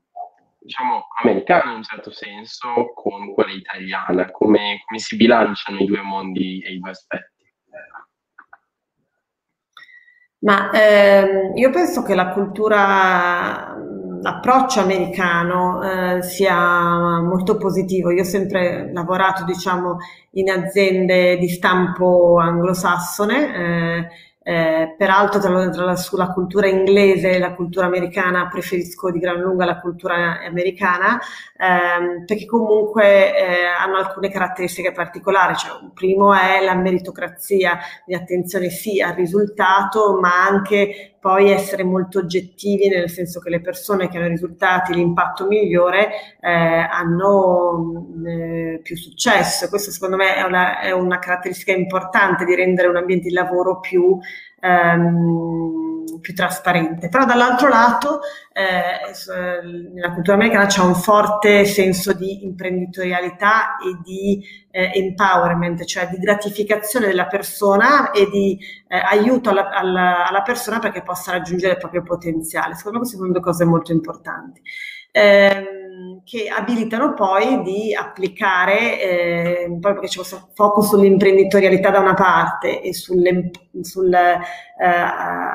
[0.59, 6.01] diciamo americana in un certo senso con quella italiana, come, come si bilanciano i due
[6.01, 7.37] mondi e i due aspetti?
[10.39, 13.75] Ma ehm, io penso che la cultura,
[14.21, 18.11] l'approccio americano eh, sia molto positivo.
[18.11, 19.97] Io ho sempre lavorato, diciamo,
[20.31, 23.55] in aziende di stampo anglosassone.
[23.55, 24.07] Eh,
[24.47, 29.41] eh, peraltro tra, tra la, sulla cultura inglese e la cultura americana preferisco di gran
[29.41, 31.19] lunga la cultura americana
[31.57, 35.55] ehm, perché comunque eh, hanno alcune caratteristiche particolari.
[35.55, 41.83] Cioè, un primo è la meritocrazia, di attenzione sì al risultato, ma anche poi essere
[41.83, 48.79] molto oggettivi, nel senso che le persone che hanno risultati, l'impatto migliore, eh, hanno eh,
[48.83, 49.67] più successo.
[49.69, 53.79] Questo secondo me è una, è una, caratteristica importante di rendere un ambiente di lavoro
[53.79, 54.17] più,
[54.61, 57.09] ehm, più trasparente.
[57.09, 58.19] Però dall'altro lato,
[58.53, 66.07] eh, nella cultura americana c'è un forte senso di imprenditorialità e di eh, empowerment, cioè
[66.07, 71.73] di gratificazione della persona e di eh, aiuto alla, alla, alla, persona perché possa raggiungere
[71.73, 72.75] il proprio potenziale.
[72.75, 74.61] Secondo me queste sono due cose molto importanti.
[75.11, 75.86] Eh,
[76.23, 82.81] che abilitano poi di applicare, eh, proprio perché c'è questo focus sull'imprenditorialità da una parte
[82.81, 84.39] e sul eh,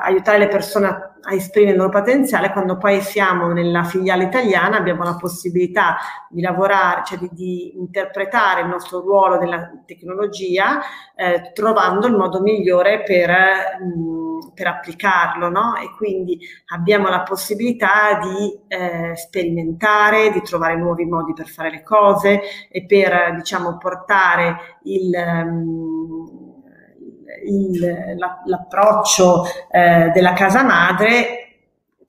[0.03, 4.77] aiutare le persone a a esprimere il loro potenziale, quando poi siamo nella filiale italiana
[4.77, 5.97] abbiamo la possibilità
[6.29, 10.81] di lavorare, cioè di, di interpretare il nostro ruolo della tecnologia
[11.15, 15.75] eh, trovando il modo migliore per, mh, per applicarlo, no?
[15.77, 16.37] E quindi
[16.73, 22.85] abbiamo la possibilità di eh, sperimentare, di trovare nuovi modi per fare le cose e
[22.85, 25.11] per, diciamo, portare il...
[25.13, 26.42] Um,
[27.45, 31.42] il, la, l'approccio eh, della casa madre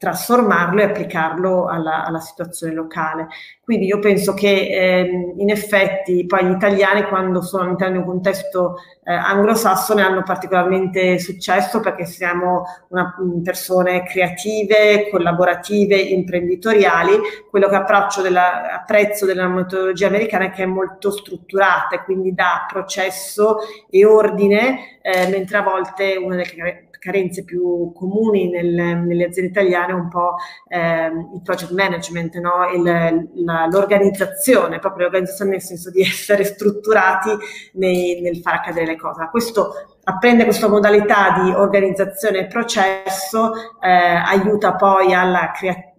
[0.05, 3.29] trasformarlo e applicarlo alla, alla, situazione locale.
[3.63, 8.05] Quindi io penso che eh, in effetti poi gli italiani quando sono all'interno di un
[8.05, 17.19] contesto eh, anglosassone hanno particolarmente successo perché siamo una, persone creative, collaborative, imprenditoriali.
[17.49, 17.83] Quello che
[18.23, 24.05] della, apprezzo della metodologia americana è che è molto strutturata e quindi dà processo e
[24.05, 29.95] ordine, eh, mentre a volte una delle carenze più comuni nel, nelle aziende italiane è
[29.95, 30.37] un po'
[30.67, 32.71] eh, il project management, no?
[32.75, 37.29] il, la, l'organizzazione, proprio l'organizzazione nel senso di essere strutturati
[37.75, 39.29] nei, nel far accadere le cose.
[39.31, 45.93] Questo apprende questa modalità di organizzazione e processo, eh, aiuta poi alla creatività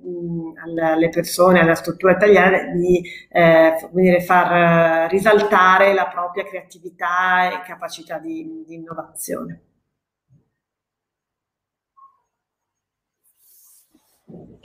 [0.84, 8.64] alle persone, alla struttura italiana di eh, far risaltare la propria creatività e capacità di,
[8.66, 9.65] di innovazione.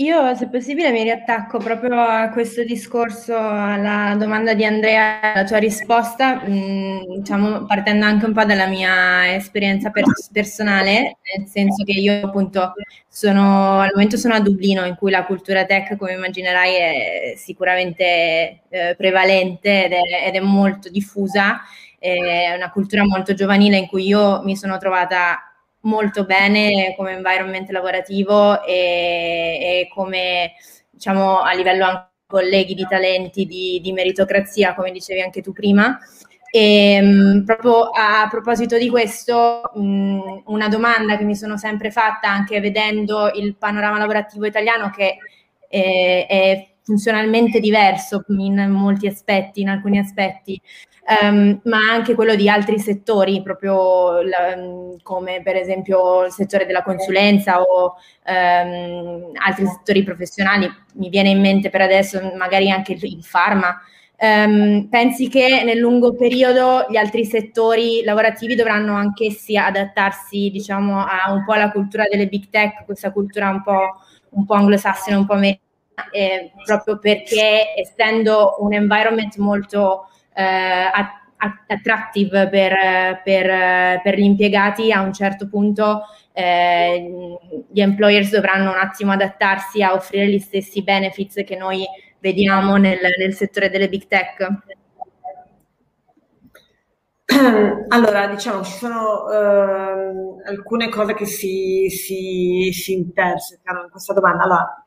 [0.01, 5.59] Io, se possibile, mi riattacco proprio a questo discorso, alla domanda di Andrea, alla tua
[5.59, 11.85] risposta, mh, mm, diciamo, partendo anche un po' dalla mia esperienza pers- personale, nel senso
[11.85, 12.73] che io appunto
[13.09, 18.63] sono, al momento sono a Dublino, in cui la cultura tech, come immaginerai, è sicuramente
[18.71, 21.61] eh, prevalente ed è, ed è molto diffusa,
[21.99, 25.50] è una cultura molto giovanile in cui io mi sono trovata
[25.83, 30.53] molto bene come environment lavorativo e, e come
[30.91, 35.99] diciamo a livello anche colleghi di talenti di, di meritocrazia, come dicevi anche tu prima.
[36.53, 42.29] E mh, proprio a proposito di questo, mh, una domanda che mi sono sempre fatta
[42.29, 45.17] anche vedendo il panorama lavorativo italiano che
[45.69, 50.61] è, è funzionalmente diverso in molti aspetti, in alcuni aspetti,
[51.23, 54.57] um, ma anche quello di altri settori, proprio la,
[55.03, 57.95] come per esempio il settore della consulenza o
[58.27, 60.71] um, altri settori professionali.
[60.95, 63.81] Mi viene in mente per adesso magari anche il, pharma.
[64.23, 71.33] Um, pensi che nel lungo periodo gli altri settori lavorativi dovranno anch'essi adattarsi, diciamo, a
[71.33, 73.97] un po' alla cultura delle big tech, questa cultura un po',
[74.31, 80.11] un po anglosassone, un po' americana, eh, proprio perché essendo un environment molto
[81.67, 82.73] attractive per,
[83.25, 87.39] per, per, gli impiegati, a un certo punto eh,
[87.71, 91.85] gli employers dovranno un attimo adattarsi a offrire gli stessi benefits che noi
[92.19, 94.49] vediamo nel, nel settore delle big tech.
[97.89, 104.43] Allora, diciamo, ci sono eh, alcune cose che si, si, si intersecano in questa domanda.
[104.45, 104.85] Allora,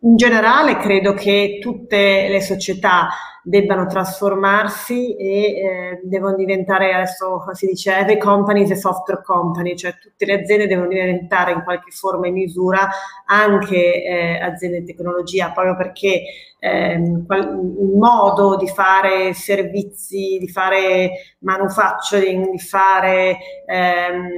[0.00, 3.08] in generale credo che tutte le società
[3.48, 9.76] debbano trasformarsi e eh, devono diventare, adesso si dice, every company is a software company,
[9.76, 12.88] cioè tutte le aziende devono diventare in qualche forma e misura
[13.24, 16.22] anche eh, aziende di tecnologia, proprio perché
[16.66, 24.28] ehm, il modo di fare servizi, di fare manufacturing, di fare ehm,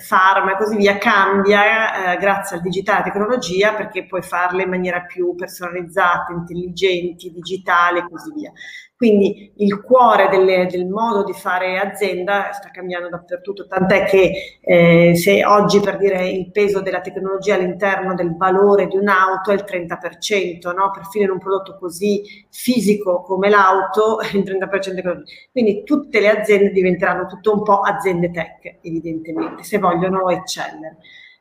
[0.00, 4.70] farma e così via cambia eh, grazie al digitale alla tecnologia perché puoi farle in
[4.70, 8.52] maniera più personalizzata, intelligenti, digitali e così via.
[9.04, 15.14] Quindi il cuore delle, del modo di fare azienda sta cambiando dappertutto, tant'è che eh,
[15.14, 19.64] se oggi per dire il peso della tecnologia all'interno del valore di un'auto è il
[19.68, 20.90] 30%, no?
[20.90, 25.50] perfino in un prodotto così fisico come l'auto il 30% è.
[25.52, 30.96] Quindi tutte le aziende diventeranno tutto un po' aziende tech, evidentemente, se vogliono eccellere.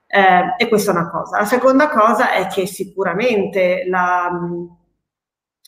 [0.05, 1.37] Eh, e questa è una cosa.
[1.37, 4.29] La seconda cosa è che sicuramente la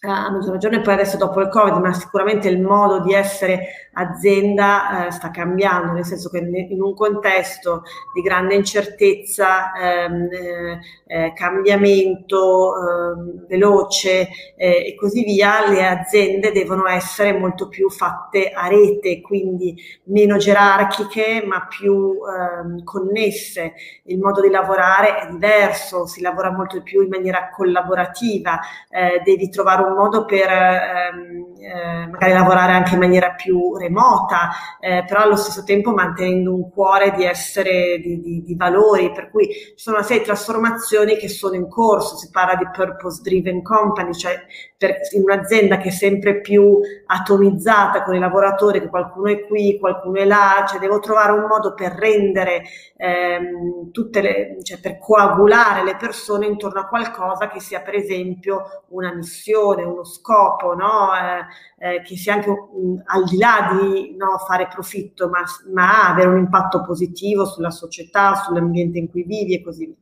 [0.08, 5.08] a maggior ragione poi adesso dopo il Covid, ma sicuramente il modo di essere azienda
[5.08, 11.34] eh, sta cambiando, nel senso che in un contesto di grande incertezza, ehm, eh, eh,
[11.34, 18.68] cambiamento ehm, veloce eh, e così via, le aziende devono essere molto più fatte a
[18.68, 23.74] rete, quindi meno gerarchiche ma più ehm, connesse.
[24.06, 28.60] Il modo di lavorare è diverso, si lavora molto più in maniera collaborativa,
[28.90, 34.52] eh, devi trovare un modo per ehm, eh, magari lavorare anche in maniera più remota,
[34.80, 39.32] eh, però allo stesso tempo mantenendo un cuore di essere di, di, di, valori, per
[39.32, 43.22] cui ci sono una serie di trasformazioni che sono in corso, si parla di purpose
[43.24, 44.46] driven company, cioè
[44.78, 49.80] per, in un'azienda che è sempre più atomizzata con i lavoratori, che qualcuno è qui,
[49.80, 52.64] qualcuno è là, cioè devo trovare un modo per rendere
[52.98, 58.84] ehm, tutte le, cioè per coagulare le persone intorno a qualcosa che sia per esempio
[58.90, 61.10] una missione, uno scopo, no?
[61.16, 65.44] eh, eh, che sia anche um, al di là di no, fare profitto, ma,
[65.74, 69.96] ma avere un impatto positivo sulla società, sull'ambiente in cui vivi e così via.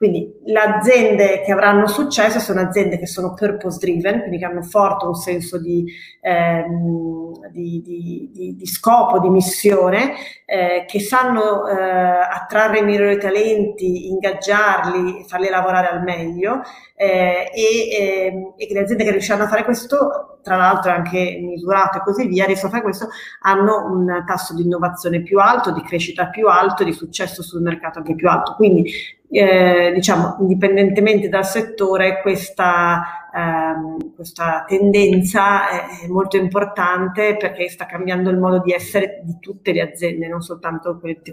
[0.00, 4.62] Quindi le aziende che avranno successo sono aziende che sono purpose driven, quindi che hanno
[4.62, 5.84] forte un senso di,
[6.22, 10.14] ehm, di, di, di scopo, di missione,
[10.46, 16.62] eh, che sanno eh, attrarre i migliori talenti, ingaggiarli, farli lavorare al meglio
[16.96, 21.38] eh, e, ehm, e, che le aziende che riusciranno a fare questo, tra l'altro anche
[21.42, 23.08] misurato e così via, riescono a fare questo,
[23.40, 27.98] hanno un tasso di innovazione più alto, di crescita più alto, di successo sul mercato
[27.98, 28.54] anche più alto.
[28.54, 28.90] Quindi
[29.30, 38.30] eh, diciamo, indipendentemente dal settore, questa, ehm, questa tendenza è, molto importante perché sta cambiando
[38.30, 41.32] il modo di essere di tutte le aziende, non soltanto quelle di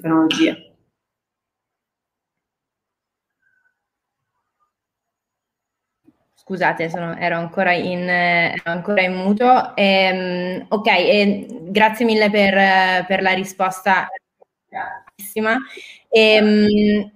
[6.47, 9.75] Scusate, sono, ero, ancora in, ero, ancora in, muto.
[9.75, 14.07] Ehm, ok, eh, grazie mille per, per la risposta.
[16.07, 17.11] Ehm,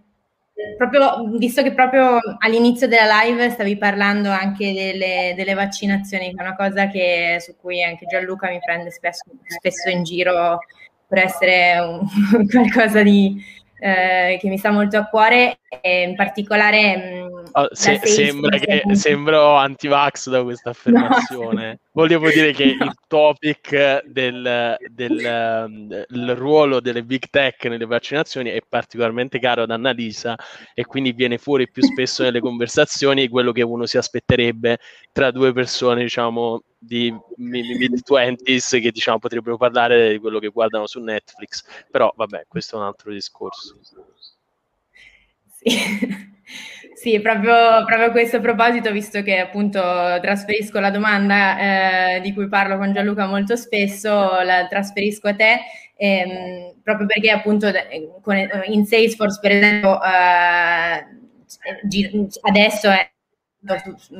[0.76, 6.46] proprio, visto che proprio all'inizio della live stavi parlando anche delle, delle vaccinazioni, che è
[6.46, 10.60] una cosa che, su cui anche Gianluca mi prende spesso, spesso in giro
[11.08, 12.06] per essere un,
[12.52, 13.42] qualcosa di,
[13.80, 17.24] eh, che mi sta molto a cuore, in particolare...
[17.24, 21.68] Mm, oh, se, sembra che sembro anti-vax da questa affermazione.
[21.68, 21.80] No.
[21.94, 28.62] Volevo dire che il topic del, del um, ruolo delle big tech nelle vaccinazioni è
[28.68, 30.36] particolarmente caro ad Annalisa
[30.74, 34.80] e quindi viene fuori più spesso nelle conversazioni quello che uno si aspetterebbe
[35.12, 41.00] tra due persone, diciamo, di mid-20s che diciamo potrebbero parlare di quello che guardano su
[41.00, 43.78] Netflix, però vabbè, questo è un altro discorso.
[45.62, 45.70] Sì.
[47.02, 49.80] Sì, proprio, proprio, a questo proposito, visto che appunto
[50.22, 54.10] trasferisco la domanda eh, di cui parlo con Gianluca molto spesso,
[54.44, 55.60] la trasferisco a te,
[55.96, 57.72] ehm, proprio perché appunto
[58.22, 58.38] con,
[58.68, 61.06] in Salesforce, per esempio, eh,
[62.48, 63.11] adesso è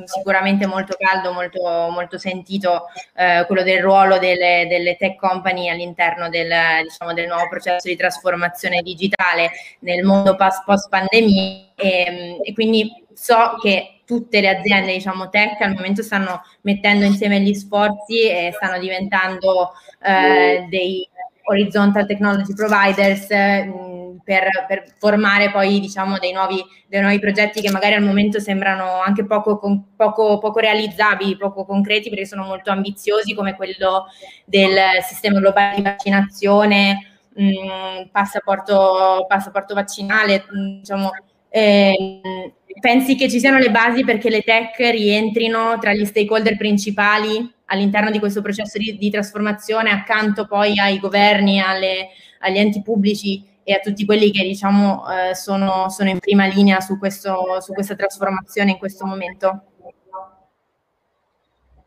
[0.04, 2.86] sicuramente molto caldo, molto, molto sentito
[3.16, 6.50] eh, quello del ruolo delle, delle, tech company all'interno del,
[6.84, 13.56] diciamo, del, nuovo processo di trasformazione digitale nel mondo post pandemia e, e, quindi so
[13.60, 18.78] che tutte le aziende diciamo, tech al momento stanno mettendo insieme gli sforzi e stanno
[18.78, 19.72] diventando
[20.02, 21.08] eh, dei
[21.44, 27.70] horizontal technology providers mh, per, per, formare poi diciamo dei nuovi, dei nuovi, progetti che
[27.70, 32.70] magari al momento sembrano anche poco, con, poco, poco, realizzabili, poco concreti perché sono molto
[32.70, 34.06] ambiziosi come quello
[34.44, 41.10] del sistema globale di vaccinazione, mh, passaporto, passaporto, vaccinale, mh, diciamo,
[41.48, 42.22] eh,
[42.80, 48.10] pensi che ci siano le basi perché le tech rientrino tra gli stakeholder principali all'interno
[48.10, 52.08] di questo processo di, di trasformazione accanto poi ai governi, alle,
[52.40, 56.80] agli enti pubblici e a tutti quelli che diciamo eh, sono, sono, in prima linea
[56.80, 59.64] su, questo, su questa trasformazione in questo momento?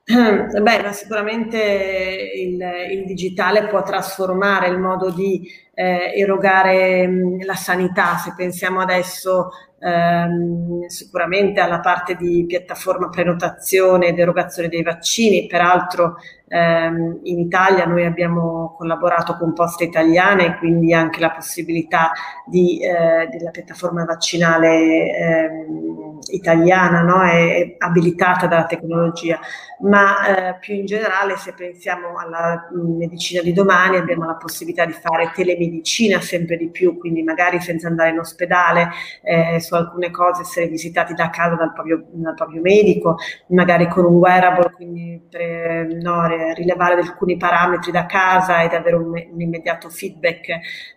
[0.08, 2.62] Beh, sicuramente il,
[2.92, 8.16] il, digitale può trasformare il modo di eh, erogare mh, la sanità.
[8.18, 9.50] Se pensiamo adesso
[9.86, 16.16] ehm, sicuramente alla parte di piattaforma prenotazione ed erogazione dei vaccini, peraltro
[16.48, 22.12] ehm, in Italia noi abbiamo collaborato con Poste Italiane quindi anche la possibilità
[22.46, 27.22] di, eh, della piattaforma vaccinale ehm, italiana no?
[27.24, 29.40] è abilitata dalla tecnologia,
[29.82, 34.94] ma eh, più in generale se pensiamo alla medicina di domani abbiamo la possibilità di
[34.94, 38.90] fare telemedicina sempre di più, quindi magari senza andare in ospedale,
[39.22, 43.18] eh, su alcune cose essere visitati da casa dal proprio, dal proprio medico,
[43.48, 49.12] magari con un wearable, quindi per, no, rilevare alcuni parametri da casa ed avere un,
[49.32, 50.48] un immediato feedback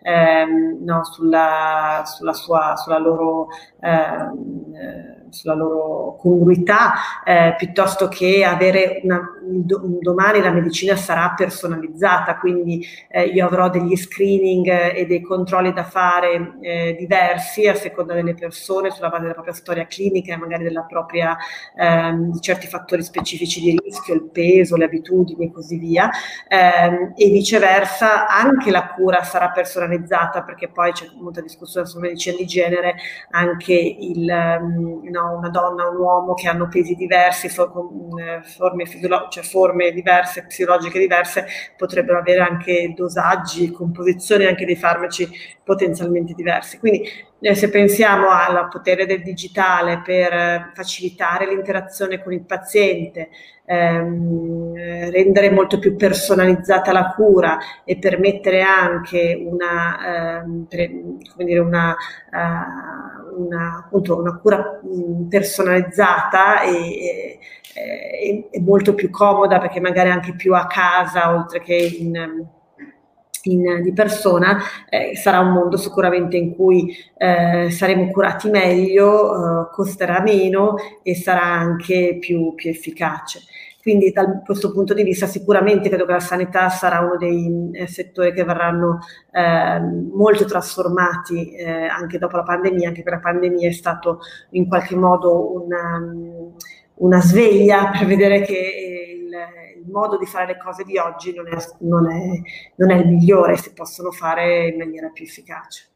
[0.01, 3.47] ehm, no, sulla, sulla, sua, sulla loro...
[3.81, 12.37] Ehm, sulla loro congruità, eh, piuttosto che avere una, un domani la medicina sarà personalizzata,
[12.37, 18.13] quindi eh, io avrò degli screening e dei controlli da fare eh, diversi a seconda
[18.13, 21.37] delle persone, sulla base della propria storia clinica e magari della propria,
[21.75, 26.09] ehm, di certi fattori specifici di rischio, il peso, le abitudini e così via,
[26.47, 32.35] ehm, e viceversa anche la cura sarà personalizzata perché poi c'è molta discussione sulla medicina
[32.35, 32.95] di genere,
[33.31, 37.51] anche il, um, no, una donna, un uomo che hanno pesi diversi, eh,
[38.43, 41.45] forme, fisiolo- cioè forme diverse, psicologiche diverse,
[41.77, 45.29] potrebbero avere anche dosaggi, composizioni anche dei farmaci
[45.63, 46.79] potenzialmente diversi.
[46.79, 47.03] Quindi
[47.41, 53.29] eh, se pensiamo al potere del digitale per eh, facilitare l'interazione con il paziente,
[53.65, 54.73] ehm,
[55.11, 60.89] rendere molto più personalizzata la cura e permettere anche una, ehm, per,
[61.37, 61.95] dire, una,
[62.31, 64.79] uh, una, appunto, una cura
[65.29, 67.39] personalizzata e,
[67.73, 72.47] e, e, molto più comoda perché magari anche più a casa oltre che in
[73.43, 74.59] in, di persona,
[74.89, 81.15] eh, sarà un mondo sicuramente in cui eh, saremo curati meglio, eh, costerà meno e
[81.15, 83.41] sarà anche più, più efficace.
[83.89, 87.87] Quindi da questo punto di vista sicuramente credo che la sanità sarà uno dei eh,
[87.87, 88.99] settori che verranno
[89.31, 94.19] eh, molto trasformati eh, anche dopo la pandemia, anche perché la pandemia è stato
[94.51, 95.99] in qualche modo una,
[96.97, 101.47] una sveglia per vedere che il, il, modo di fare le cose di oggi non
[101.47, 102.41] è, non, è,
[102.75, 105.87] non è il migliore, si possono fare in maniera più efficace.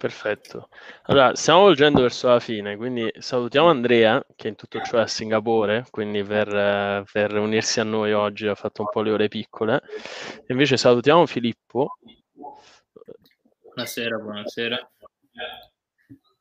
[0.00, 0.70] Perfetto.
[1.02, 5.06] Allora, stiamo volgendo verso la fine, quindi salutiamo Andrea, che in tutto ciò è a
[5.06, 9.82] Singapore, quindi per, per, unirsi a noi oggi ha fatto un po' le ore piccole.
[10.38, 11.98] E invece salutiamo Filippo.
[13.62, 14.90] Buonasera, buonasera.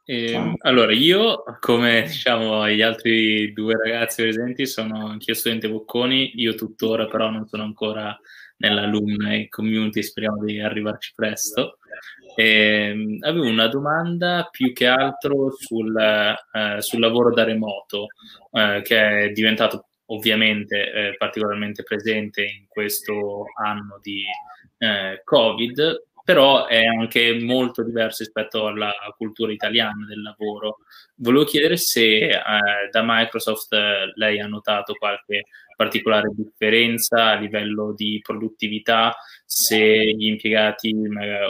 [0.05, 6.31] E, ehm, allora, io, come diciamo gli altri due ragazzi presenti, sono anch'io studente Bocconi,
[6.35, 8.17] io tuttora però non sono ancora
[8.59, 11.78] nell'alumni community, speriamo di arrivarci presto.
[12.35, 18.07] E, ehm, avevo una domanda più che altro sul, eh, sul lavoro da remoto,
[18.51, 24.23] eh, che è diventato ovviamente eh, particolarmente presente in questo anno di
[24.79, 30.81] eh, Covid, però è anche molto diverso rispetto alla cultura italiana del lavoro.
[31.15, 32.39] Volevo chiedere se eh,
[32.91, 40.27] da Microsoft eh, lei ha notato qualche particolare differenza a livello di produttività, se gli
[40.27, 40.93] impiegati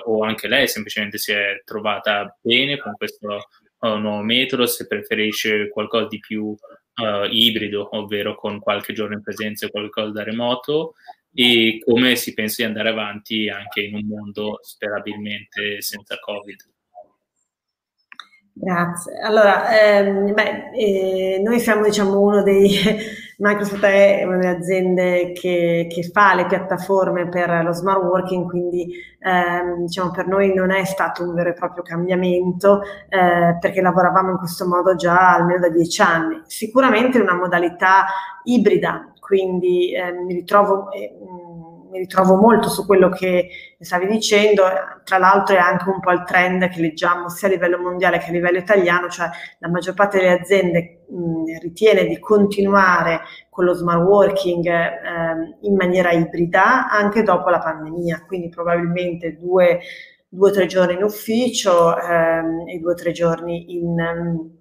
[0.06, 3.50] o anche lei semplicemente si è trovata bene con questo
[3.80, 9.24] uh, nuovo metodo, se preferisce qualcosa di più uh, ibrido, ovvero con qualche giorno in
[9.24, 10.94] presenza e qualcosa da remoto,
[11.34, 16.58] e come si pensa di andare avanti anche in un mondo sperabilmente senza Covid.
[18.62, 19.18] Grazie.
[19.22, 22.70] Allora, ehm, beh, eh, noi siamo diciamo uno dei
[23.40, 28.92] Microsoft è una delle aziende che, che, fa le piattaforme per lo smart working, quindi
[29.20, 34.32] ehm, diciamo per noi non è stato un vero e proprio cambiamento eh, perché lavoravamo
[34.32, 36.42] in questo modo già almeno da dieci anni.
[36.46, 38.08] Sicuramente una modalità
[38.44, 41.14] ibrida, quindi eh, mi ritrovo eh,
[41.92, 43.50] mi ritrovo molto su quello che
[43.80, 44.64] stavi dicendo,
[45.04, 48.30] tra l'altro è anche un po' il trend che leggiamo sia a livello mondiale che
[48.30, 49.28] a livello italiano, cioè
[49.60, 55.76] la maggior parte delle aziende mh, ritiene di continuare con lo smart working eh, in
[55.76, 59.80] maniera ibrida anche dopo la pandemia, quindi probabilmente due
[60.38, 64.58] o tre giorni in ufficio ehm, e due o tre giorni in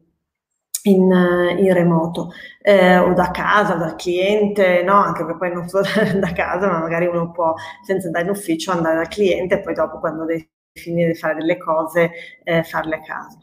[0.82, 1.10] in,
[1.58, 2.30] in remoto
[2.62, 4.94] eh, o da casa, dal cliente, no?
[4.94, 5.84] anche perché poi non solo
[6.18, 7.54] da casa, ma magari uno può
[7.84, 11.34] senza andare in ufficio andare dal cliente e poi dopo quando devi finire di fare
[11.34, 12.10] delle cose
[12.44, 13.38] eh, farle a casa.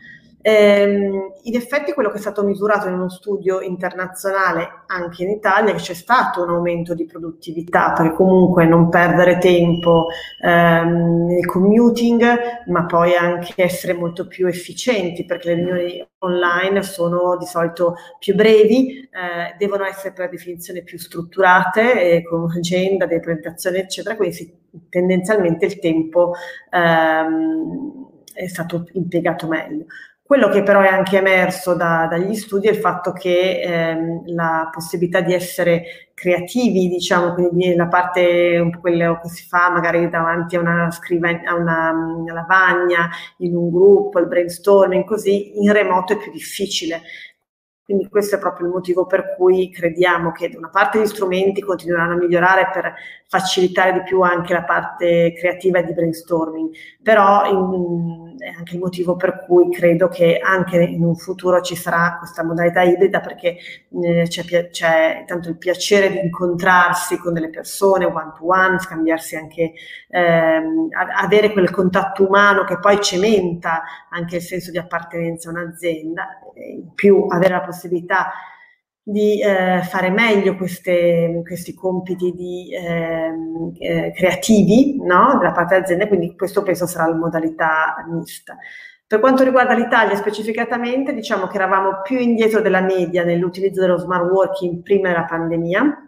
[0.47, 5.71] Ehm, in effetti quello che è stato misurato in uno studio internazionale anche in Italia
[5.71, 10.05] è che c'è stato un aumento di produttività, perché comunque non perdere tempo
[10.43, 12.23] ehm, nel commuting,
[12.67, 18.35] ma poi anche essere molto più efficienti, perché le riunioni online sono di solito più
[18.35, 24.55] brevi, eh, devono essere per definizione più strutturate, con agenda, delle presentazioni, eccetera, quindi
[24.89, 26.33] tendenzialmente il tempo
[26.69, 29.85] ehm, è stato impiegato meglio.
[30.27, 34.69] Quello che però è anche emerso da, dagli studi è il fatto che ehm, la
[34.71, 40.09] possibilità di essere creativi, diciamo, quindi la parte un po' quello che si fa magari
[40.09, 43.07] davanti a una scrivania, a una, una lavagna,
[43.37, 47.03] in un gruppo, il brainstorming, così in remoto è più difficile.
[47.85, 51.61] Quindi questo è proprio il motivo per cui crediamo che da una parte gli strumenti
[51.61, 52.95] continueranno a migliorare per
[53.27, 56.71] facilitare di più anche la parte creativa di brainstorming,
[57.03, 61.75] però in, è anche il motivo per cui credo che anche in un futuro ci
[61.75, 63.57] sarà questa modalità ibrida perché
[64.01, 69.35] eh, c'è, c'è, tanto il piacere di incontrarsi con delle persone one to one, scambiarsi
[69.35, 69.73] anche,
[70.09, 70.87] ehm,
[71.21, 76.93] avere quel contatto umano che poi cementa anche il senso di appartenenza a un'azienda, in
[76.95, 77.73] più avere la possibilità
[79.07, 85.37] di eh, fare meglio queste, questi compiti di, ehm, eh, creativi no?
[85.37, 88.57] della parte dell'azienda, quindi questo penso sarà la modalità mista.
[89.07, 94.27] Per quanto riguarda l'Italia specificatamente, diciamo che eravamo più indietro della media nell'utilizzo dello smart
[94.31, 96.04] working prima della pandemia.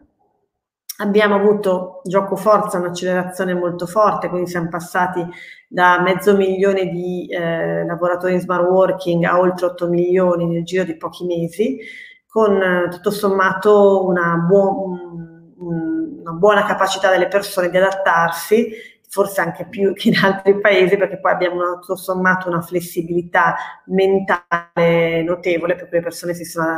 [0.99, 5.23] Abbiamo avuto gioco forza, un'accelerazione molto forte, quindi siamo passati
[5.67, 10.83] da mezzo milione di eh, lavoratori in smart working a oltre 8 milioni nel giro
[10.83, 11.77] di pochi mesi
[12.25, 18.69] con eh, tutto sommato una, buon, una buona capacità delle persone di adattarsi,
[19.07, 25.21] forse anche più che in altri paesi, perché poi abbiamo tutto sommato una flessibilità mentale
[25.21, 26.75] notevole, cui le persone si sono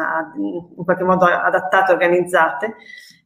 [0.77, 2.75] in qualche modo adattate, organizzate.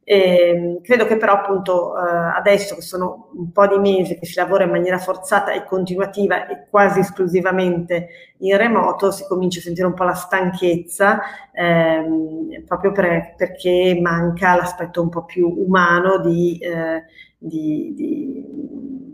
[0.06, 2.00] E ehm, credo che però appunto eh,
[2.36, 6.46] adesso che sono un po' di mesi che si lavora in maniera forzata e continuativa
[6.46, 11.20] e quasi esclusivamente in remoto si comincia a sentire un po' la stanchezza
[11.52, 17.04] ehm, proprio per, perché manca l'aspetto un po' più umano di, eh,
[17.38, 19.13] di, di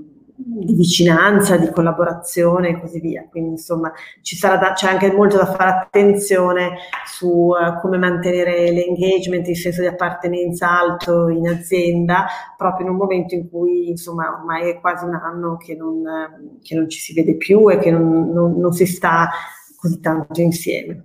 [0.53, 3.27] di vicinanza, di collaborazione e così via.
[3.29, 3.93] Quindi insomma
[4.41, 9.87] da, c'è anche molto da fare attenzione su uh, come mantenere l'engagement, il senso di
[9.87, 12.27] appartenenza alto in azienda,
[12.57, 16.59] proprio in un momento in cui insomma ormai è quasi un anno che non, uh,
[16.61, 19.31] che non ci si vede più e che non, non, non si sta
[19.77, 21.05] così tanto insieme.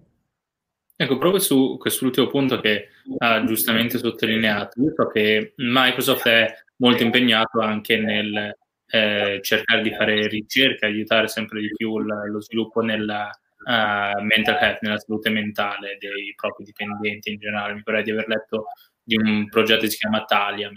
[0.97, 2.87] Ecco, proprio su quest'ultimo punto che
[3.17, 8.55] ha giustamente sottolineato, io so che Microsoft è molto impegnato anche nel
[8.87, 13.29] eh, cercare di fare ricerca, aiutare sempre di più l- lo sviluppo nella
[13.65, 17.73] uh, mental health, nella salute mentale dei propri dipendenti in generale.
[17.73, 18.65] Mi pare di aver letto
[19.03, 20.69] di un progetto che si chiama Talia,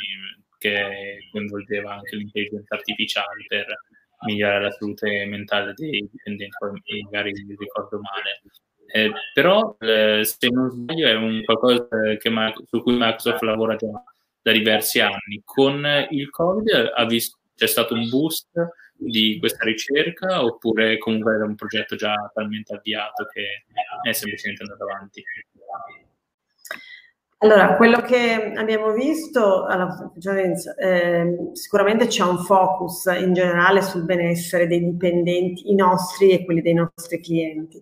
[0.58, 3.66] che coinvolgeva anche l'intelligenza artificiale per
[4.26, 6.56] migliorare la salute mentale dei dipendenti,
[7.04, 8.40] magari mi ricordo male.
[8.90, 11.86] Eh, però, eh, se non sbaglio, è un qualcosa
[12.18, 12.30] che,
[12.64, 13.86] su cui Microsoft lavora già
[14.40, 15.42] da diversi anni.
[15.44, 18.46] Con il Covid ha visto c'è stato un boost
[18.94, 23.64] di questa ricerca oppure comunque era un progetto già talmente avviato che
[24.08, 25.24] è semplicemente andato avanti?
[27.40, 30.12] Allora, quello che abbiamo visto, allora,
[30.76, 36.62] eh, sicuramente c'è un focus in generale sul benessere dei dipendenti, i nostri e quelli
[36.62, 37.80] dei nostri clienti.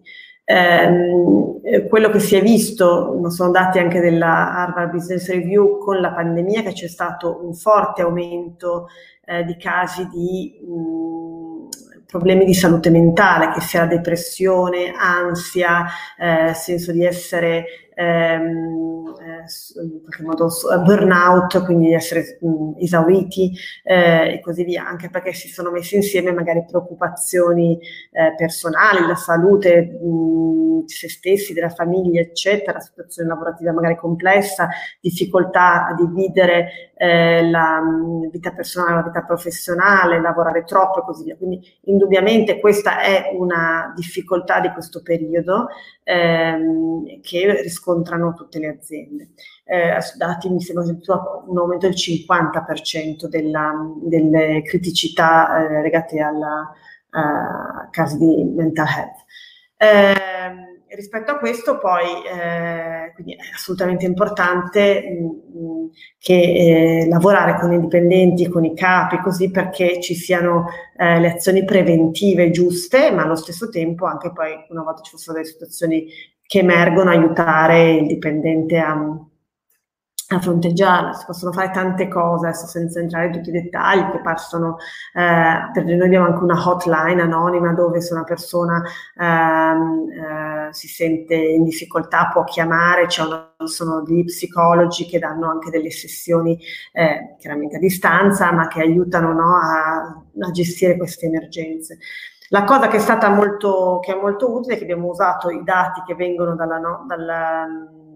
[0.49, 6.12] Eh, quello che si è visto, sono dati anche della Harvard Business Review con la
[6.12, 8.86] pandemia, che c'è stato un forte aumento
[9.24, 15.86] eh, di casi di mh, problemi di salute mentale, che sia depressione, ansia,
[16.16, 17.64] eh, senso di essere
[17.97, 20.49] ehm, eh, in qualche modo
[20.84, 26.32] burnout, quindi essere mh, esauriti eh, e così via, anche perché si sono messi insieme
[26.32, 27.78] magari preoccupazioni
[28.12, 34.68] eh, personali, la salute mh, di se stessi, della famiglia, eccetera, situazione lavorativa magari complessa,
[35.01, 41.05] difficoltà a dividere eh, la mh, vita personale e la vita professionale, lavorare troppo e
[41.05, 41.36] così via.
[41.36, 45.68] Quindi indubbiamente questa è una difficoltà di questo periodo
[46.05, 49.30] ehm, che riscontrano tutte le aziende.
[49.64, 50.84] Eh, dati mi sembra
[51.47, 53.72] un aumento del 50% della,
[54.03, 56.72] delle criticità eh, legate alla
[57.11, 59.24] uh, casi di mental health.
[59.78, 67.72] Eh, rispetto a questo poi eh, è assolutamente importante mh, mh, che eh, lavorare con
[67.72, 70.66] i dipendenti, con i capi, così perché ci siano
[70.97, 75.34] eh, le azioni preventive giuste, ma allo stesso tempo anche poi una volta ci fossero
[75.34, 76.07] delle situazioni
[76.47, 78.92] che emergono aiutare il dipendente a,
[80.28, 81.12] a fronteggiarla.
[81.12, 84.76] Si possono fare tante cose, adesso senza entrare in tutti i dettagli, che passano,
[85.14, 88.82] eh, noi abbiamo anche una hotline anonima dove se una persona
[89.18, 95.70] ehm, eh, si sente in difficoltà può chiamare, una, sono degli psicologi che danno anche
[95.70, 96.59] delle sessioni
[96.92, 101.99] eh, chiaramente a distanza, ma che aiutano no, a, a gestire queste emergenze.
[102.51, 105.62] La cosa che è stata molto, che è molto utile è che abbiamo usato i
[105.64, 107.66] dati che vengono dalla, no, dalla,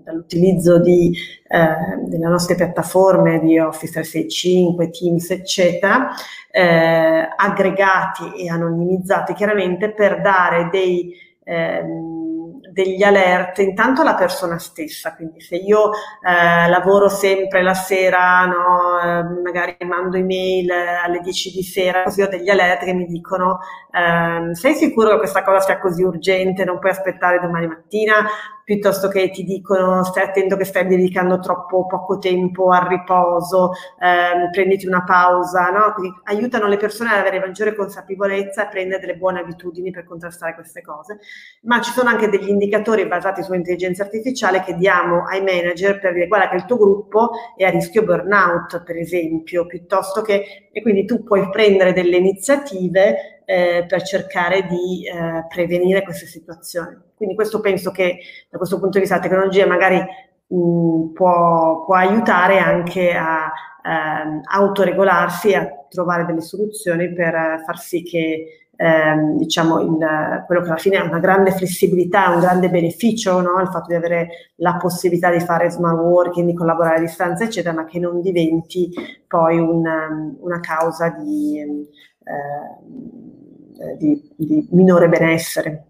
[0.03, 1.17] dall'utilizzo di,
[1.49, 6.11] eh, delle nostre piattaforme di Office 365, Teams, eccetera,
[6.51, 11.13] eh, aggregati e anonimizzati chiaramente per dare dei,
[11.45, 12.20] ehm,
[12.73, 19.01] degli alert intanto alla persona stessa, quindi se io eh, lavoro sempre la sera, no,
[19.01, 23.59] eh, magari mando email alle 10 di sera, così ho degli alert che mi dicono
[23.93, 28.27] eh, sei sicuro che questa cosa sia così urgente, non puoi aspettare domani mattina,
[28.71, 34.53] piuttosto che ti dicono stai attento che stai dedicando troppo poco tempo al riposo, ehm,
[34.53, 35.93] prenditi una pausa, no?
[35.93, 40.55] Quindi aiutano le persone ad avere maggiore consapevolezza e prendere delle buone abitudini per contrastare
[40.55, 41.19] queste cose.
[41.63, 46.29] Ma ci sono anche degli indicatori basati sull'intelligenza artificiale che diamo ai manager per dire
[46.29, 51.05] guarda che il tuo gruppo è a rischio burnout, per esempio, piuttosto che e quindi
[51.07, 57.10] tu puoi prendere delle iniziative eh, per cercare di eh, prevenire queste situazioni.
[57.21, 58.19] Quindi questo penso che
[58.49, 63.53] da questo punto di vista la tecnologia magari mh, può, può, aiutare anche a
[63.85, 70.63] eh, autoregolarsi e a trovare delle soluzioni per far sì che ehm, diciamo il, quello
[70.63, 73.61] che alla fine è una grande flessibilità, un grande beneficio, no?
[73.61, 77.75] il fatto di avere la possibilità di fare smart working, di collaborare a distanza, eccetera,
[77.75, 78.95] ma che non diventi
[79.29, 81.67] poi un, una causa di, eh,
[83.99, 85.85] di, di minore benessere.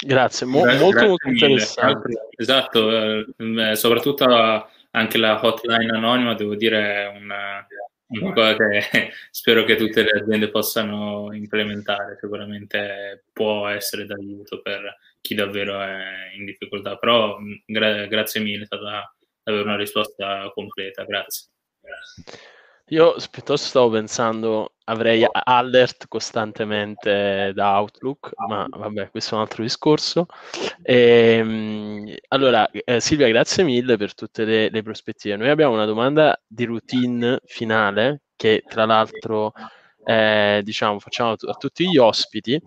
[0.00, 2.28] Grazie, Mo- Beh, molto, grazie molto interessante.
[2.36, 2.90] Esatto,
[3.36, 4.24] eh, soprattutto
[4.90, 7.66] anche la hotline anonima, devo dire, è una,
[8.06, 8.80] una cosa che
[9.30, 16.30] spero che tutte le aziende possano implementare, sicuramente può essere d'aiuto per chi davvero è
[16.36, 17.36] in difficoltà, però
[17.66, 21.48] gra- grazie mille, è stata davvero una risposta completa, grazie.
[22.90, 29.62] Io piuttosto stavo pensando, avrei alert costantemente da Outlook, ma vabbè, questo è un altro
[29.62, 30.26] discorso.
[30.82, 35.36] E, ehm, allora, eh, Silvia, grazie mille per tutte le, le, prospettive.
[35.36, 39.52] Noi abbiamo una domanda di routine finale, che tra l'altro
[40.04, 42.60] eh, diciamo, facciamo a tutti gli ospiti,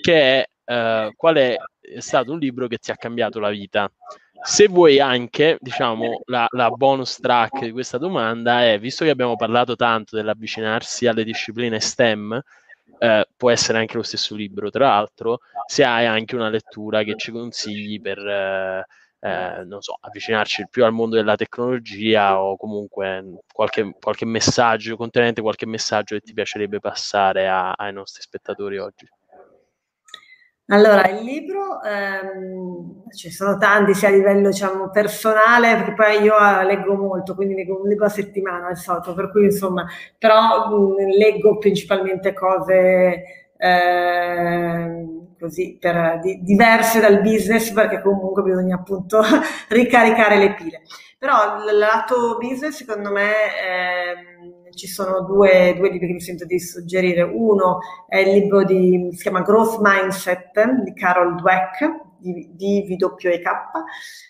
[0.00, 1.56] che è eh, qual è
[1.98, 3.90] stato un libro che ti ha cambiato la vita?
[4.42, 9.36] Se vuoi anche, diciamo, la, la, bonus track di questa domanda è, visto che abbiamo
[9.36, 12.40] parlato tanto dell'avvicinarsi alle discipline STEM,
[12.98, 17.16] eh, può essere anche lo stesso libro, tra l'altro, se hai anche una lettura che
[17.16, 18.86] ci consigli per, eh,
[19.20, 25.42] eh, non so, avvicinarci più al mondo della tecnologia o comunque qualche, qualche messaggio, contenente
[25.42, 29.06] qualche messaggio che ti piacerebbe passare a, ai nostri spettatori oggi.
[30.72, 36.34] Allora, il libro, ehm, ci sono tanti sia a livello diciamo, personale, perché poi io
[36.38, 39.84] eh, leggo molto, quindi leggo un libro a settimana al solito, per cui insomma,
[40.16, 43.24] però mh, leggo principalmente cose
[43.56, 45.06] eh,
[45.40, 49.22] così per, di, diverse dal business, perché comunque bisogna appunto
[49.70, 50.82] ricaricare le pile.
[51.18, 56.44] Però il lato business, secondo me, eh, ci sono due, due, libri che mi sento
[56.44, 57.22] di suggerire.
[57.22, 62.96] Uno è il libro di, si chiama Growth Mindset di Carol Dweck, di, di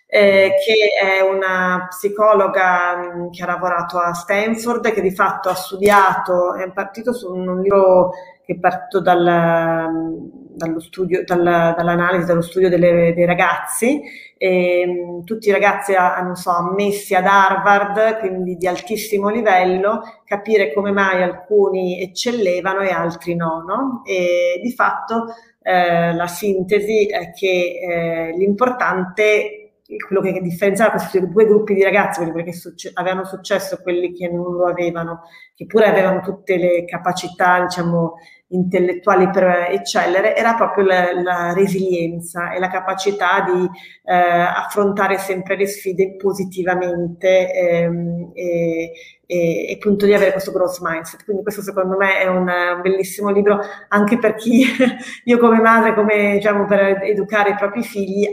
[0.07, 5.55] eh, che è una psicologa mm, che ha lavorato a Stanford che di fatto ha
[5.55, 8.11] studiato, è partito su un libro
[8.45, 14.01] che è partito dal, dallo studio, dal, dall'analisi, dallo studio delle, dei ragazzi.
[14.37, 20.73] E, mh, tutti i ragazzi hanno so, ammessi ad Harvard, quindi di altissimo livello, capire
[20.73, 23.65] come mai alcuni eccellevano e altri no.
[23.67, 24.03] no?
[24.05, 25.27] E di fatto
[25.63, 29.60] eh, la sintesi è che eh, l'importante
[29.97, 34.13] quello che differenziava questi due gruppi di ragazzi, quelli che succe- avevano successo e quelli
[34.13, 35.23] che non lo avevano,
[35.55, 38.15] che pure avevano tutte le capacità, diciamo,
[38.53, 43.69] intellettuali per eccellere, era proprio la, la resilienza e la capacità di
[44.05, 48.93] eh, affrontare sempre le sfide positivamente ehm, e,
[49.27, 51.25] e, e, appunto di avere questo growth mindset.
[51.25, 54.65] Quindi questo secondo me è un, un bellissimo libro anche per chi,
[55.25, 58.29] io come madre, come diciamo per educare i propri figli,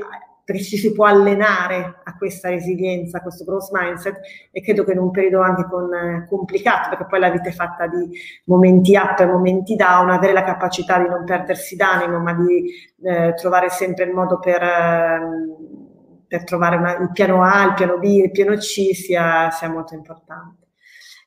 [0.47, 4.17] perché ci si può allenare a questa resilienza, a questo growth mindset
[4.49, 7.51] e credo che in un periodo anche con, eh, complicato, perché poi la vita è
[7.51, 8.09] fatta di
[8.45, 12.65] momenti up e momenti down, avere la capacità di non perdersi d'animo, ma di
[13.03, 15.19] eh, trovare sempre il modo per, eh,
[16.25, 19.95] per trovare una, il piano A, il piano B, il piano C sia, sia molto
[19.95, 20.67] importante.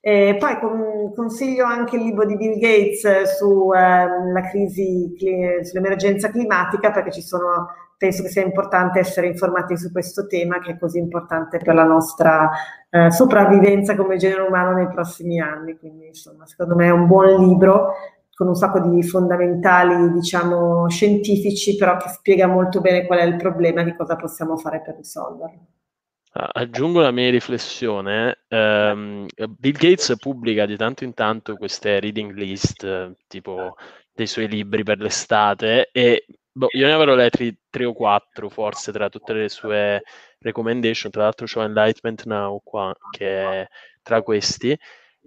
[0.01, 5.15] E poi con, consiglio anche il libro di Bill Gates sulla eh, crisi,
[5.63, 7.67] sull'emergenza climatica perché ci sono
[8.01, 11.85] penso che sia importante essere informati su questo tema che è così importante per la
[11.85, 12.49] nostra
[12.89, 15.77] eh, sopravvivenza come genere umano nei prossimi anni.
[15.77, 17.93] Quindi, insomma, secondo me è un buon libro
[18.35, 23.37] con un sacco di fondamentali, diciamo, scientifici, però che spiega molto bene qual è il
[23.37, 25.67] problema e di cosa possiamo fare per risolverlo.
[26.33, 28.39] Aggiungo la mia riflessione.
[28.49, 29.27] Um,
[29.59, 33.75] Bill Gates pubblica di tanto in tanto queste reading list, tipo
[34.15, 38.93] dei suoi libri per l'estate, e boh, io ne avrò letti tre o quattro forse
[38.93, 40.03] tra tutte le sue
[40.39, 43.27] recommendation, tra l'altro c'ho Enlightenment Now qua che
[43.63, 43.69] è
[44.03, 44.77] tra questi.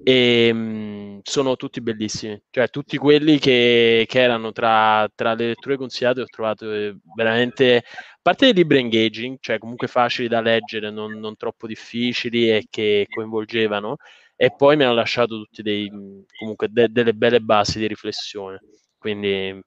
[0.03, 5.47] E mh, mhmm, sono tutti bellissimi, cioè tutti quelli che, che erano tra, tra, le
[5.47, 7.83] letture consigliate ho trovato eh, veramente, a
[8.21, 13.05] parte dei libri engaging, cioè comunque facili da leggere, non, non troppo difficili e che
[13.09, 13.97] coinvolgevano,
[14.35, 15.89] e poi mi hanno lasciato tutti dei,
[16.37, 18.59] comunque de, delle belle basi di riflessione,
[18.97, 19.61] quindi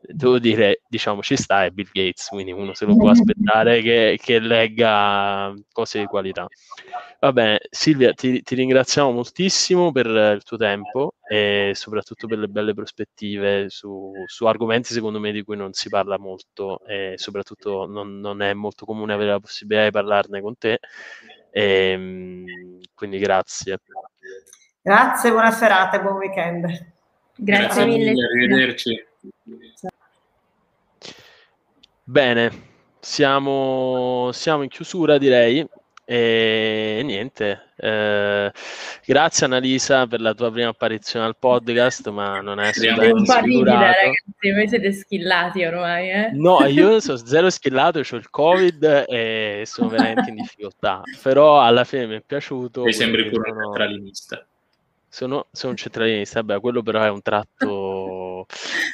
[0.00, 4.18] devo dire, diciamo, ci sta è Bill Gates, quindi uno se lo può aspettare che,
[4.22, 6.46] che legga cose di qualità.
[7.20, 12.46] Va bene, Silvia, ti, ti, ringraziamo moltissimo per il tuo tempo e soprattutto per le
[12.46, 17.86] belle prospettive su, su argomenti secondo me di cui non si parla molto e soprattutto
[17.86, 20.78] non, non è molto comune avere la possibilità di parlarne con te.
[21.50, 22.46] E, ehm,
[22.94, 23.80] quindi grazie.
[24.80, 26.62] Grazie, buona serata e buon weekend.
[27.34, 28.24] Grazie, grazie mille.
[28.24, 29.06] Arrivederci.
[32.04, 32.50] Bene,
[33.00, 35.66] siamo, siamo in chiusura direi.
[36.10, 38.50] E niente, eh,
[39.04, 43.76] grazie Annalisa per la tua prima apparizione al podcast, ma non è assolutamente sicurato.
[43.76, 46.30] ragazzi, voi siete schillati ormai, eh?
[46.32, 51.84] No, io sono zero schillato, ho il covid e sono veramente in difficoltà, però alla
[51.84, 52.84] fine mi è piaciuto.
[52.84, 53.58] Mi sembri pure sono...
[53.58, 54.46] un centralinista.
[55.10, 57.68] Sono, sono un centralinista, beh, quello però è un tratto,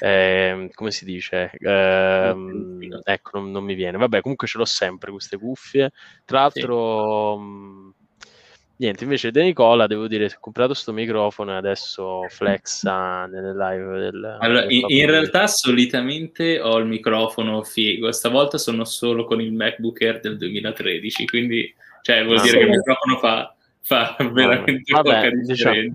[0.01, 2.35] eh, come si dice, eh,
[3.05, 3.99] ecco, non, non, mi viene.
[3.99, 5.91] Vabbè, comunque ce l'ho sempre queste cuffie.
[6.25, 7.43] Tra l'altro, sì.
[7.43, 7.95] mh,
[8.77, 13.99] niente, invece De Nicola, devo dire, è comprato questo microfono e adesso flexa nelle live
[13.99, 14.37] del...
[14.41, 19.53] Allora, del in, in realtà solitamente ho il microfono figo, stavolta sono solo con il
[19.53, 22.59] MacBook Air del 2013, quindi, cioè, vuol ah, dire sì.
[22.59, 25.95] che il microfono fa fa veramente Vabbè, poca diciamo,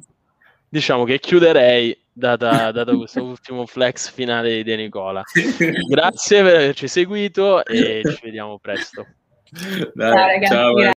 [0.70, 5.24] diciamo, che chiuderei data, dato questo ultimo flex finale di De Nicola.
[5.90, 9.08] Grazie per averci seguito e ci vediamo presto.
[9.96, 10.74] Dai, ciao, ragazzi, ciao